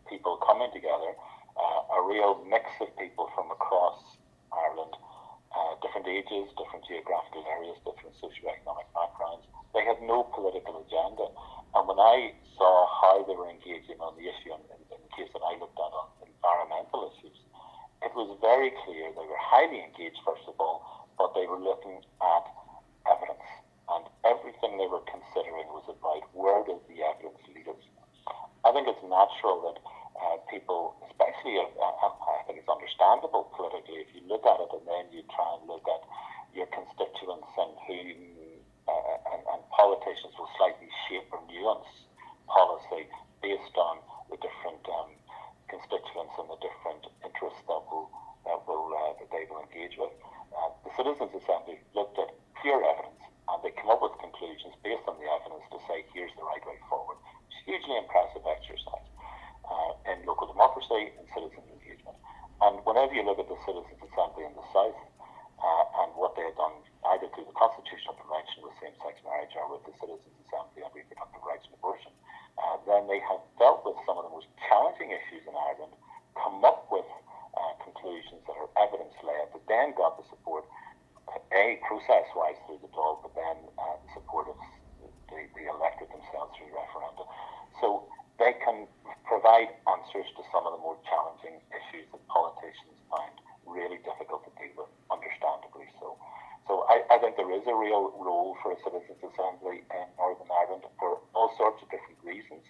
people 0.09 0.41
coming 0.41 0.69
together, 0.73 1.13
uh, 1.55 1.97
a 1.97 1.99
real 2.03 2.41
mix 2.49 2.65
of 2.81 2.89
people 2.97 3.29
from 3.37 3.53
across 3.53 4.01
Ireland 4.51 4.97
uh, 5.53 5.77
different 5.85 6.09
ages, 6.09 6.49
different 6.57 6.81
geographical 6.85 7.45
areas, 7.45 7.77
different 7.85 8.17
socioeconomic 8.17 8.89
backgrounds. 8.97 9.45
They 9.73 9.85
had 9.85 10.01
no 10.01 10.25
political 10.33 10.81
agenda. 10.81 11.29
And 11.77 11.85
when 11.85 12.01
I 12.01 12.33
saw 12.57 12.89
how 13.01 13.25
they 13.25 13.37
were 13.37 13.49
engaging 13.49 14.01
on 14.01 14.17
the 14.17 14.25
issue, 14.29 14.53
in, 14.53 14.61
in 14.89 14.99
the 15.01 15.13
case 15.13 15.29
that 15.33 15.45
I 15.45 15.57
looked 15.61 15.77
at 15.77 15.93
on 15.93 16.09
environmental 16.25 17.13
issues, 17.13 17.37
it 18.01 18.11
was 18.17 18.33
very 18.41 18.73
clear 18.83 19.13
they 19.13 19.29
were 19.29 19.39
highly 19.39 19.81
engaged, 19.81 20.17
first 20.25 20.45
of 20.49 20.57
all, 20.57 21.02
but 21.17 21.33
they 21.33 21.47
were 21.47 21.59
looking 21.59 22.01
at 22.21 22.45
evidence. 23.09 23.47
And 23.89 24.05
everything 24.23 24.79
they 24.79 24.87
were 24.87 25.03
considering 25.05 25.67
was 25.75 25.85
about 25.91 26.23
where 26.33 26.63
does 26.63 26.81
the 26.87 27.03
evidence 27.03 27.41
lead 27.51 27.67
us. 27.67 27.83
I 28.63 28.71
think 28.71 28.87
it's 28.87 29.03
natural 29.03 29.59
that 29.67 29.77
uh, 30.23 30.37
people, 30.47 30.95
especially, 31.09 31.59
uh, 31.59 31.83
I 31.83 32.47
think 32.47 32.63
it's 32.63 32.69
understandable 32.69 33.51
politically, 33.57 34.07
if 34.07 34.09
you 34.15 34.23
look 34.23 34.47
at 34.47 34.61
it 34.61 34.71
and 34.71 34.85
then 34.87 35.03
you 35.11 35.25
try 35.35 35.57
and 35.59 35.67
look 35.67 35.83
at 35.83 36.01
your 36.55 36.69
constituents 36.71 37.51
and 37.59 37.73
who, 37.83 37.99
uh, 38.87 39.17
and, 39.35 39.41
and 39.41 39.61
politicians 39.73 40.31
will 40.39 40.49
slightly 40.55 40.87
shape 41.09 41.27
or 41.33 41.43
nuance 41.51 42.07
policy 42.47 43.09
based 43.41 43.75
on 43.75 43.99
the 44.31 44.39
different 44.39 44.79
um, 44.87 45.11
constituents 45.67 46.35
and 46.37 46.47
the 46.47 46.59
different 46.61 47.03
interests 47.25 47.63
that 47.67 47.81
will 47.89 48.07
that 48.45 48.59
will 48.69 48.93
uh, 48.93 49.17
that 49.17 49.29
they 49.33 49.43
will 49.49 49.63
engage 49.65 49.97
with. 49.97 50.13
Uh, 50.53 50.69
the 50.85 50.91
Citizens 50.93 51.33
Assembly 51.33 51.81
looked 51.97 52.15
at 52.21 52.29
pure 52.61 52.79
evidence 52.85 53.23
and 53.49 53.57
they 53.65 53.73
come 53.75 53.89
up 53.89 53.99
with 53.99 54.13
conclusions 54.21 54.77
based 54.85 55.03
on 55.09 55.17
the 55.17 55.27
evidence 55.27 55.65
to 55.73 55.79
say 55.89 56.05
here's 56.13 56.31
the 56.37 56.45
right 56.45 56.63
way 56.63 56.77
forward. 56.87 57.17
It's 57.49 57.57
a 57.59 57.63
hugely 57.65 57.97
impressive 57.97 58.45
exercise 58.45 59.09
uh, 59.67 60.11
in 60.11 60.23
local 60.27 60.47
democracy 60.47 61.11
and 61.15 61.25
citizens 61.31 61.67
engagement. 61.71 62.17
And 62.61 62.79
whenever 62.87 63.11
you 63.11 63.23
look 63.23 63.39
at 63.39 63.49
the 63.49 63.59
Citizens 63.67 63.99
Assembly 63.99 64.47
in 64.47 64.55
the 64.55 64.67
South 64.71 64.99
uh, 65.59 66.01
and 66.03 66.15
what 66.15 66.35
they 66.35 66.43
had 66.47 66.55
done 66.55 66.75
either 67.15 67.27
through 67.35 67.47
the 67.47 67.57
Constitutional 67.57 68.15
Convention 68.15 68.63
with 68.63 68.75
same-sex 68.79 69.19
marriage 69.27 69.51
or 69.59 69.67
with 69.67 69.83
the 69.83 69.95
Citizens 69.99 70.35
Assembly 70.47 70.83
on 70.83 70.91
reproductive 70.95 71.43
rights 71.43 71.67
and 71.67 71.75
abortion, 71.75 72.13
uh, 72.59 72.79
then 72.87 73.07
they 73.11 73.19
have 73.27 73.43
dealt 73.59 73.83
with 73.83 73.97
some 74.07 74.15
of 74.19 74.23
the 74.27 74.33
most 74.33 74.47
challenging 74.69 75.11
issues 75.11 75.43
in 75.43 75.55
Ireland, 75.55 75.91
come 76.37 76.63
up 76.63 76.87
with 76.87 77.07
uh, 77.53 77.73
conclusions 77.83 78.41
that 78.47 78.55
are 78.55 78.71
evidence-led, 78.79 79.51
that 79.51 79.65
then 79.67 79.93
got 79.97 80.15
the 80.15 80.25
support, 80.31 80.65
A, 81.51 81.81
process-wise 81.85 82.57
through 82.65 82.81
the 82.81 82.91
Dáil, 82.93 83.21
but 83.21 83.33
then 83.35 83.57
uh, 83.77 83.97
the 84.05 84.09
support 84.17 84.47
of 84.49 84.57
the, 85.01 85.39
the 85.57 85.65
elected 85.69 86.09
themselves 86.13 86.53
through 86.57 86.69
referendum. 86.73 87.27
So 87.81 88.05
they 88.37 88.53
can 88.61 88.87
provide 89.25 89.69
answers 89.89 90.27
to 90.37 90.41
some 90.51 90.65
of 90.65 90.73
the 90.77 90.81
more 90.81 90.97
challenging 91.07 91.61
issues 91.73 92.05
that 92.11 92.21
politicians 92.29 92.97
find 93.09 93.33
really 93.65 93.97
difficult 94.03 94.45
to 94.45 94.51
deal 94.59 94.73
with, 94.77 94.91
understandably 95.09 95.87
so. 95.97 96.17
So 96.67 96.87
I, 96.87 97.03
I 97.11 97.17
think 97.19 97.35
there 97.35 97.51
is 97.51 97.67
a 97.67 97.75
real 97.75 98.15
role 98.15 98.55
for 98.63 98.71
a 98.71 98.77
citizens' 98.83 99.19
assembly 99.19 99.83
in 99.83 100.05
Northern 100.15 100.47
Ireland 100.47 100.87
for 100.99 101.19
all 101.35 101.51
sorts 101.59 101.83
of 101.83 101.91
different 101.91 102.19
reasons 102.23 102.63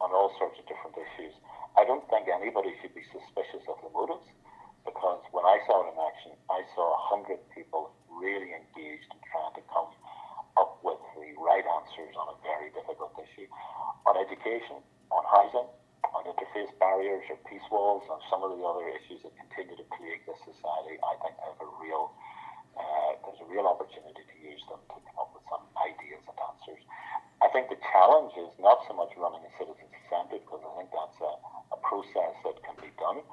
on 0.00 0.12
all 0.12 0.32
sorts 0.36 0.60
of 0.60 0.64
different 0.68 0.96
issues. 0.96 1.32
I 1.76 1.84
don't 1.84 2.04
think 2.12 2.28
anybody 2.28 2.76
should 2.80 2.94
be 2.94 3.04
suspicious 3.08 3.64
of 3.66 3.80
the 3.80 3.90
motives 3.90 4.26
because 4.84 5.22
when 5.32 5.44
I 5.44 5.58
saw 5.66 5.84
it 5.84 5.92
in 5.92 5.98
barriers 16.98 17.22
or 17.30 17.38
peace 17.50 17.64
walls 17.70 18.02
and 18.10 18.20
some 18.38 18.46
of 18.46 18.54
the 18.54 18.62
other 18.62 18.86
issues 18.86 19.18
that 19.26 19.34
continue 19.34 19.74
to 19.74 19.82
plague 19.98 20.22
this 20.22 20.38
society, 20.46 20.94
I 21.02 21.18
think 21.26 21.34
there's 21.42 21.58
a 21.58 21.70
real 21.82 22.14
uh, 22.78 23.10
there's 23.26 23.42
a 23.42 23.48
real 23.50 23.66
opportunity 23.66 24.22
to 24.22 24.36
use 24.38 24.62
them 24.70 24.78
to 24.94 25.02
come 25.02 25.18
up 25.18 25.34
with 25.34 25.42
some 25.50 25.66
ideas 25.74 26.22
and 26.22 26.38
answers. 26.38 26.78
I 27.42 27.50
think 27.50 27.66
the 27.66 27.82
challenge 27.90 28.38
is 28.38 28.54
not 28.62 28.78
so 28.86 28.94
much 28.94 29.10
running 29.18 29.42
a 29.42 29.50
citizens' 29.58 29.90
assembly 30.06 30.38
because 30.38 30.62
I 30.62 30.70
think 30.78 30.94
that's 30.94 31.18
a, 31.18 31.32
a 31.74 31.78
process 31.82 32.38
that 32.46 32.62
can 32.62 32.78
be 32.78 32.94
done. 33.02 33.26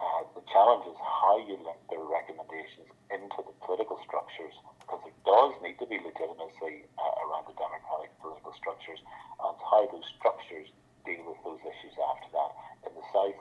Uh, 0.00 0.24
the 0.32 0.40
challenge 0.48 0.88
is 0.88 0.96
how 0.96 1.36
you 1.44 1.60
link 1.60 1.76
their 1.92 2.00
recommendations 2.00 2.88
into 3.12 3.44
the 3.44 3.52
political 3.60 4.00
structures 4.08 4.56
because 4.80 5.04
there 5.04 5.20
does 5.28 5.52
need 5.60 5.76
to 5.76 5.84
be 5.84 6.00
legitimacy 6.00 6.88
uh, 6.96 7.24
around 7.28 7.44
the 7.44 7.56
democratic 7.60 8.08
political 8.24 8.56
structures 8.56 9.04
and 9.44 9.56
how 9.60 9.84
those 9.92 10.08
structures 10.16 10.72
deal 11.04 11.20
with 11.28 11.36
those 11.44 11.60
issues 11.60 11.92
after 12.00 12.32
that. 12.32 12.50
In 12.88 12.96
the 12.96 13.04
South, 13.12 13.36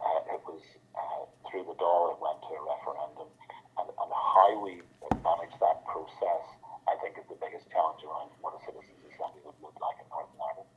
uh, 0.00 0.34
it 0.34 0.40
was 0.48 0.62
uh, 0.96 1.22
through 1.48 1.68
the 1.68 1.76
door, 1.76 2.16
it 2.16 2.18
went 2.20 2.40
to 2.40 2.52
a 2.56 2.62
referendum, 2.64 3.28
and, 3.76 3.88
and 3.88 4.10
how 4.10 4.50
we 4.64 4.80
manage 5.20 5.54
that 5.60 5.84
process, 5.84 6.44
I 6.88 6.96
think, 7.04 7.20
is 7.20 7.26
the 7.28 7.36
biggest 7.36 7.68
challenge 7.68 8.00
around 8.04 8.32
what 8.40 8.56
a 8.56 8.60
citizens' 8.64 9.04
assembly 9.12 9.44
would 9.44 9.58
look 9.60 9.76
like 9.76 10.00
in 10.00 10.08
Northern 10.08 10.40
Ireland. 10.40 10.70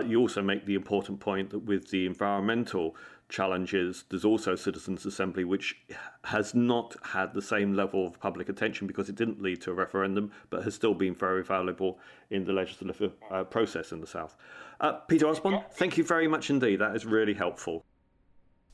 But 0.00 0.08
you 0.08 0.18
also 0.18 0.40
make 0.40 0.64
the 0.64 0.76
important 0.76 1.20
point 1.20 1.50
that 1.50 1.58
with 1.58 1.90
the 1.90 2.06
environmental 2.06 2.96
challenges, 3.28 4.04
there's 4.08 4.24
also 4.24 4.56
Citizens' 4.56 5.04
Assembly, 5.04 5.44
which 5.44 5.76
has 6.24 6.54
not 6.54 6.96
had 7.04 7.34
the 7.34 7.42
same 7.42 7.74
level 7.74 8.06
of 8.06 8.18
public 8.18 8.48
attention 8.48 8.86
because 8.86 9.10
it 9.10 9.14
didn't 9.14 9.42
lead 9.42 9.60
to 9.60 9.72
a 9.72 9.74
referendum, 9.74 10.32
but 10.48 10.64
has 10.64 10.74
still 10.74 10.94
been 10.94 11.14
very 11.14 11.44
valuable 11.44 11.98
in 12.30 12.46
the 12.46 12.52
legislative 12.54 13.12
uh, 13.30 13.44
process 13.44 13.92
in 13.92 14.00
the 14.00 14.06
South. 14.06 14.38
Uh, 14.80 14.92
Peter 14.92 15.26
Osborne, 15.26 15.62
thank 15.72 15.98
you 15.98 16.02
very 16.02 16.26
much 16.26 16.48
indeed. 16.48 16.76
That 16.76 16.96
is 16.96 17.04
really 17.04 17.34
helpful. 17.34 17.84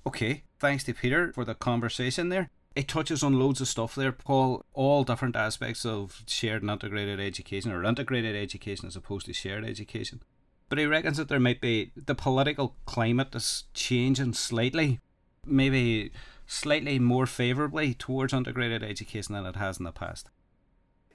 Okay, 0.07 0.45
thanks 0.61 0.85
to 0.85 0.95
Peter 0.95 1.33
for 1.33 1.45
the 1.45 1.57
conversation 1.57 2.29
there. 2.29 2.51
It 2.77 2.87
touches 2.87 3.25
on 3.25 3.33
loads 3.33 3.61
of 3.61 3.67
stuff 3.67 3.97
there, 3.97 4.13
Paul, 4.13 4.65
all 4.75 5.03
different 5.03 5.35
aspects 5.35 5.85
of 5.85 6.23
shared 6.29 6.63
and 6.63 6.71
integrated 6.71 7.19
education, 7.19 7.73
or 7.73 7.83
integrated 7.83 8.37
education 8.37 8.87
as 8.87 8.95
opposed 8.95 9.27
to 9.27 9.33
shared 9.33 9.65
education. 9.65 10.21
But 10.69 10.79
he 10.79 10.87
reckons 10.87 11.17
that 11.17 11.29
there 11.29 11.41
might 11.41 11.61
be 11.61 11.93
the 11.95 12.15
political 12.15 12.77
climate 12.87 13.35
is 13.35 13.65
changing 13.73 14.33
slightly, 14.33 15.01
maybe 15.45 16.11
slightly 16.47 16.99
more 16.99 17.27
favourably 17.27 17.95
towards 17.95 18.33
integrated 18.33 18.83
education 18.83 19.35
than 19.35 19.47
it 19.47 19.57
has 19.57 19.79
in 19.79 19.85
the 19.85 19.93
past. 19.93 20.29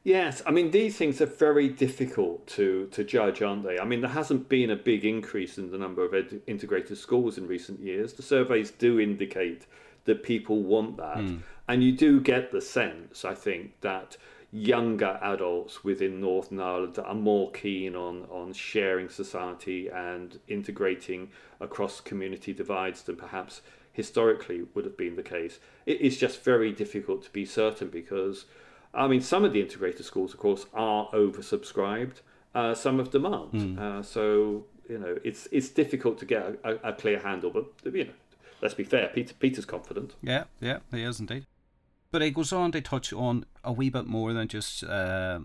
Yes, 0.04 0.42
I 0.48 0.52
mean 0.52 0.72
these 0.72 0.98
things 0.98 1.22
are 1.22 1.28
very 1.28 1.70
difficult 1.70 2.48
to 2.48 2.88
to 2.88 3.04
judge, 3.04 3.42
aren't 3.42 3.64
they? 3.64 3.78
I 3.78 3.86
mean 3.86 4.02
there 4.02 4.10
hasn't 4.10 4.50
been 4.50 4.72
a 4.72 4.76
big 4.76 5.06
increase 5.06 5.58
in 5.58 5.70
the 5.70 5.78
number 5.78 6.04
of 6.04 6.14
ed- 6.14 6.42
integrated 6.48 6.98
schools 6.98 7.38
in 7.38 7.48
recent 7.48 7.80
years. 7.82 8.14
The 8.14 8.24
surveys 8.24 8.72
do 8.72 9.00
indicate 9.00 9.68
that 10.06 10.24
people 10.24 10.64
want 10.64 10.98
that, 10.98 11.18
mm. 11.18 11.42
and 11.68 11.84
you 11.84 11.92
do 11.92 12.20
get 12.20 12.52
the 12.52 12.62
sense, 12.62 13.24
I 13.24 13.36
think, 13.36 13.80
that 13.82 14.18
younger 14.52 15.18
adults 15.22 15.84
within 15.84 16.20
Northern 16.20 16.60
Ireland 16.60 17.00
are 17.00 17.16
more 17.16 17.52
keen 17.52 17.96
on, 17.96 18.26
on 18.30 18.54
sharing 18.54 19.08
society 19.10 19.88
and 19.88 20.40
integrating 20.48 21.30
across 21.60 22.02
community 22.02 22.54
divides 22.54 23.04
than 23.04 23.16
perhaps 23.16 23.62
historically 23.94 24.64
would 24.74 24.86
have 24.86 24.98
been 24.98 25.16
the 25.16 25.24
case. 25.24 25.60
It 25.86 26.02
is 26.02 26.18
just 26.18 26.44
very 26.44 26.72
difficult 26.72 27.24
to 27.24 27.30
be 27.30 27.46
certain 27.46 27.90
because, 27.90 28.46
I 28.94 29.08
mean, 29.08 29.22
some 29.22 29.46
of 29.46 29.54
the 29.54 29.62
integrated 29.62 30.06
schools, 30.06 30.34
of 30.34 30.40
course, 30.40 30.66
are 30.74 31.10
oversubscribed. 31.12 32.22
Uh, 32.54 32.74
some 32.74 33.00
of 33.00 33.12
them 33.12 33.26
aren't. 33.26 33.54
Mm. 33.54 33.80
Uh, 33.80 34.04
so 34.04 34.66
you 34.90 35.00
know, 35.00 35.18
it's 35.24 35.48
it's 35.52 35.70
difficult 35.70 36.18
to 36.20 36.26
get 36.26 36.60
a, 36.64 36.90
a, 36.90 36.94
clear 36.94 37.20
handle. 37.20 37.50
But 37.50 37.94
you 37.94 38.06
know, 38.06 38.14
let's 38.62 38.74
be 38.74 38.84
fair. 38.84 39.10
Peter 39.14 39.34
Peter's 39.34 39.66
confident. 39.66 40.16
Yeah, 40.22 40.44
yeah, 40.60 40.80
he 40.92 41.04
is 41.04 41.20
indeed. 41.20 41.46
But 42.12 42.22
it 42.22 42.32
goes 42.32 42.52
on 42.52 42.72
to 42.74 42.82
touch 42.82 43.14
on 43.14 43.46
a 43.64 43.72
wee 43.72 43.90
bit 43.90 44.06
more 44.06 44.34
than 44.34 44.48
just 44.48 44.84
uh, 44.84 45.40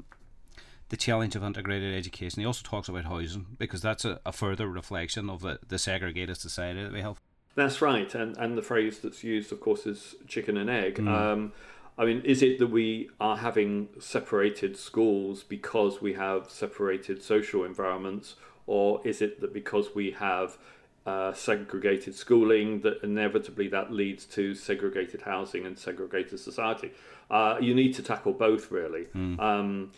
the 0.88 0.96
challenge 0.96 1.37
of 1.37 1.44
integrated 1.44 1.94
education. 1.94 2.40
He 2.40 2.46
also 2.46 2.62
talks 2.64 2.88
about 2.88 3.05
housing 3.05 3.46
because 3.59 3.83
that's 3.83 4.05
a, 4.05 4.20
a 4.26 4.33
further 4.33 4.68
reflection 4.68 5.31
of 5.31 5.42
the, 5.42 5.59
the 5.68 5.79
segregated 5.79 6.37
society 6.37 6.83
that 6.83 6.92
we 6.92 7.02
have. 7.02 7.20
That's 7.55 7.81
right, 7.81 8.14
and 8.14 8.37
and 8.37 8.57
the 8.57 8.62
phrase 8.62 8.98
that's 8.98 9.24
used, 9.24 9.50
of 9.50 9.61
course, 9.61 9.87
is 9.87 10.14
chicken 10.26 10.57
and 10.59 10.68
egg. 10.68 10.96
Mm. 10.96 11.09
Um, 11.09 11.52
I 11.98 12.05
mean, 12.05 12.20
is 12.22 12.42
it 12.42 12.59
that 12.59 12.66
we 12.66 13.09
are 13.18 13.38
having 13.38 13.88
separated 13.98 14.76
schools 14.76 15.42
because 15.42 16.02
we 16.02 16.12
have 16.12 16.50
separated 16.50 17.22
social 17.22 17.64
environments, 17.64 18.35
or 18.66 19.00
is 19.07 19.22
it 19.22 19.40
that 19.40 19.55
because 19.55 19.94
we 19.94 20.11
have 20.11 20.59
uh, 21.06 21.32
segregated 21.32 22.14
schooling 22.14 22.80
that 22.80 23.02
inevitably 23.02 23.68
that 23.68 23.92
leads 23.92 24.24
to 24.26 24.54
segregated 24.54 25.22
housing 25.22 25.64
and 25.64 25.78
segregated 25.78 26.38
society. 26.38 26.90
Uh, 27.30 27.56
you 27.60 27.74
need 27.74 27.94
to 27.94 28.02
tackle 28.02 28.32
both 28.32 28.70
really. 28.70 29.04
Mm. 29.14 29.40
Um, 29.40 29.92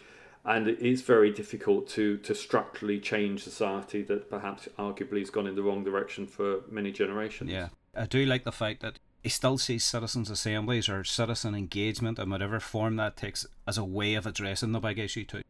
and 0.44 0.68
it 0.68 0.78
is 0.80 1.02
very 1.02 1.30
difficult 1.30 1.88
to, 1.90 2.16
to 2.18 2.34
structurally 2.34 3.00
change 3.00 3.42
society 3.42 4.02
that 4.02 4.30
perhaps 4.30 4.68
arguably 4.78 5.18
has 5.20 5.30
gone 5.30 5.46
in 5.46 5.54
the 5.54 5.62
wrong 5.62 5.84
direction 5.84 6.26
for 6.26 6.60
many 6.70 6.92
generations. 6.92 7.50
Yeah, 7.50 7.68
I 7.94 8.06
do 8.06 8.24
like 8.24 8.44
the 8.44 8.52
fact 8.52 8.80
that 8.80 8.98
he 9.22 9.28
still 9.28 9.58
sees 9.58 9.84
citizens' 9.84 10.30
assemblies 10.30 10.88
or 10.88 11.04
citizen 11.04 11.54
engagement 11.54 12.18
in 12.18 12.30
whatever 12.30 12.60
form 12.60 12.96
that 12.96 13.16
takes 13.16 13.46
as 13.66 13.76
a 13.76 13.84
way 13.84 14.14
of 14.14 14.26
addressing 14.26 14.72
the 14.72 14.80
big 14.80 14.98
issue 14.98 15.24
too. 15.24 15.42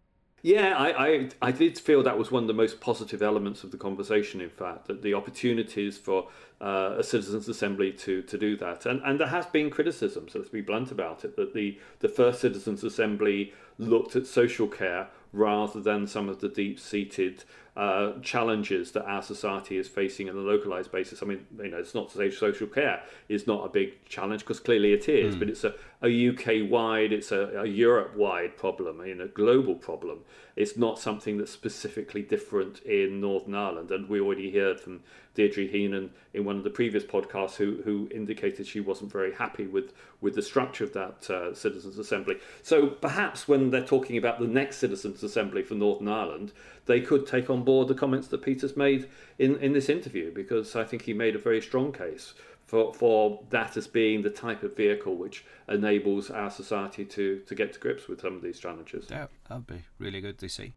Yeah, 0.43 0.77
I, 0.77 1.07
I, 1.07 1.29
I 1.43 1.51
did 1.51 1.79
feel 1.79 2.03
that 2.05 2.17
was 2.17 2.31
one 2.31 2.45
of 2.45 2.47
the 2.47 2.55
most 2.55 2.81
positive 2.81 3.23
elements 3.23 3.65
of 3.65 3.73
the 3.73 3.77
conversation. 3.77 4.41
In 4.41 4.51
fact, 4.51 4.87
that 4.87 5.03
the 5.03 5.15
opportunities 5.15 5.99
for 5.99 6.29
uh, 6.61 6.95
a 6.99 7.03
citizens' 7.03 7.49
assembly 7.49 7.93
to, 7.93 8.23
to 8.23 8.39
do 8.39 8.57
that, 8.59 8.87
and 8.87 9.01
and 9.05 9.19
there 9.19 9.29
has 9.29 9.47
been 9.47 9.69
criticism. 9.69 10.29
So 10.29 10.39
let's 10.39 10.51
be 10.51 10.61
blunt 10.61 10.93
about 10.93 11.25
it. 11.25 11.35
That 11.37 11.55
the 11.55 11.79
the 11.99 12.09
first 12.09 12.41
citizens' 12.41 12.85
assembly 12.85 13.53
looked 13.79 14.15
at 14.15 14.27
social 14.27 14.69
care 14.69 15.09
rather 15.33 15.81
than 15.81 16.07
some 16.07 16.29
of 16.29 16.41
the 16.41 16.49
deep-seated 16.49 17.45
uh, 17.79 18.19
challenges 18.23 18.91
that 18.91 19.05
our 19.05 19.23
society 19.23 19.79
is 19.79 19.87
facing 19.87 20.29
on 20.29 20.35
a 20.35 20.41
localized 20.41 20.91
basis. 20.91 21.23
I 21.23 21.27
mean, 21.27 21.47
you 21.63 21.69
know, 21.69 21.77
it's 21.77 21.95
not 21.95 22.09
to 22.11 22.19
say 22.19 22.29
social 22.29 22.67
care 22.67 23.05
is 23.29 23.47
not 23.47 23.65
a 23.65 23.69
big 23.69 24.05
challenge 24.05 24.41
because 24.41 24.59
clearly 24.59 24.93
it 24.93 25.09
is, 25.09 25.37
mm. 25.37 25.39
but 25.39 25.49
it's 25.49 25.63
a, 25.63 25.75
a 26.03 26.29
UK 26.29 26.69
wide, 26.69 27.13
it's 27.13 27.31
a, 27.31 27.61
a 27.61 27.67
Europe 27.67 28.17
wide 28.17 28.57
problem, 28.57 29.07
you 29.07 29.15
know, 29.15 29.25
a 29.25 29.29
global 29.29 29.77
problem. 29.77 30.25
It's 30.57 30.77
not 30.77 30.99
something 30.99 31.39
that's 31.39 31.53
specifically 31.53 32.23
different 32.23 32.81
in 32.83 33.21
Northern 33.21 33.55
Ireland. 33.55 33.93
And 33.93 34.09
we 34.09 34.21
already 34.21 34.51
heard 34.51 34.81
from 34.81 35.03
Deirdre 35.35 35.69
Heenan 35.69 36.11
in 36.35 36.45
one 36.45 36.57
of 36.57 36.65
the 36.65 36.71
previous 36.71 37.05
podcasts 37.05 37.55
who, 37.55 37.81
who 37.85 38.09
indicated 38.13 38.67
she 38.67 38.81
wasn't 38.81 39.13
very 39.13 39.33
happy 39.33 39.69
with, 39.69 39.93
with 40.21 40.35
the 40.35 40.43
structure 40.43 40.83
of 40.83 40.93
that 40.95 41.31
uh, 41.31 41.55
Citizens' 41.55 41.97
Assembly. 41.97 42.39
So 42.65 42.89
perhaps 42.89 43.47
when 43.47 43.71
they're 43.71 43.87
talking 43.87 44.17
about 44.17 44.41
the 44.41 44.49
next 44.49 44.79
Citizens' 44.79 45.23
Assembly 45.23 45.63
for 45.63 45.75
Northern 45.75 46.09
Ireland, 46.09 46.51
they 46.89 47.01
could 47.01 47.27
take 47.27 47.49
on 47.51 47.63
board 47.63 47.87
the 47.87 47.95
comments 47.95 48.29
that 48.29 48.43
Peter's 48.43 48.77
made 48.77 49.09
in, 49.39 49.57
in 49.59 49.75
this 49.75 49.89
interview 49.89 50.35
because 50.35 50.75
I 50.75 50.85
think 50.85 51.03
he 51.03 51.13
made 51.13 51.37
a 51.37 51.39
very 51.39 51.61
strong 51.61 51.93
case 51.93 52.35
for, 52.65 52.93
for 52.95 53.45
that 53.51 53.77
as 53.77 53.87
being 53.87 54.23
the 54.23 54.31
type 54.31 54.63
of 54.63 54.75
vehicle 54.77 55.15
which 55.15 55.45
enables 55.69 56.31
our 56.31 56.51
society 56.51 57.05
to, 57.05 57.41
to 57.47 57.55
get 57.55 57.75
to 57.75 57.79
grips 57.79 58.09
with 58.09 58.23
some 58.23 58.35
of 58.35 58.43
these 58.43 58.59
challenges. 58.59 59.07
Yeah, 59.11 59.27
that'd 59.49 59.67
be 59.67 59.85
really 59.99 60.21
good 60.21 60.39
to 60.39 60.49
see. 60.49 60.75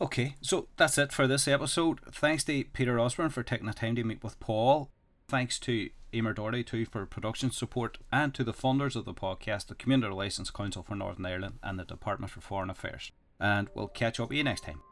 Okay, 0.00 0.36
so 0.42 0.68
that's 0.76 0.98
it 0.98 1.12
for 1.12 1.26
this 1.26 1.48
episode. 1.48 2.00
Thanks 2.10 2.44
to 2.44 2.64
Peter 2.72 3.00
Osborne 3.00 3.30
for 3.30 3.42
taking 3.42 3.66
the 3.66 3.72
time 3.72 3.96
to 3.96 4.04
meet 4.04 4.22
with 4.22 4.38
Paul. 4.38 4.90
Thanks 5.28 5.58
to 5.60 5.88
Emer 6.14 6.34
Doherty 6.34 6.62
too 6.62 6.84
for 6.84 7.06
production 7.06 7.50
support 7.50 7.96
and 8.12 8.34
to 8.34 8.44
the 8.44 8.52
funders 8.52 8.96
of 8.96 9.06
the 9.06 9.14
podcast, 9.14 9.68
the 9.68 9.74
Community 9.74 10.08
Relations 10.08 10.50
Council 10.50 10.82
for 10.82 10.94
Northern 10.94 11.24
Ireland 11.24 11.58
and 11.62 11.78
the 11.78 11.84
Department 11.84 12.30
for 12.30 12.42
Foreign 12.42 12.68
Affairs. 12.68 13.12
And 13.40 13.70
we'll 13.74 13.88
catch 13.88 14.20
up 14.20 14.28
with 14.28 14.36
you 14.36 14.44
next 14.44 14.64
time. 14.64 14.82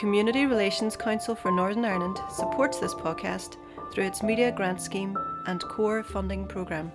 Community 0.00 0.46
Relations 0.46 0.96
Council 0.96 1.34
for 1.34 1.52
Northern 1.52 1.84
Ireland 1.84 2.22
supports 2.30 2.78
this 2.78 2.94
podcast 2.94 3.58
through 3.92 4.04
its 4.04 4.22
Media 4.22 4.50
Grant 4.50 4.80
Scheme 4.80 5.14
and 5.46 5.60
Core 5.64 6.02
Funding 6.02 6.46
Programme. 6.46 6.90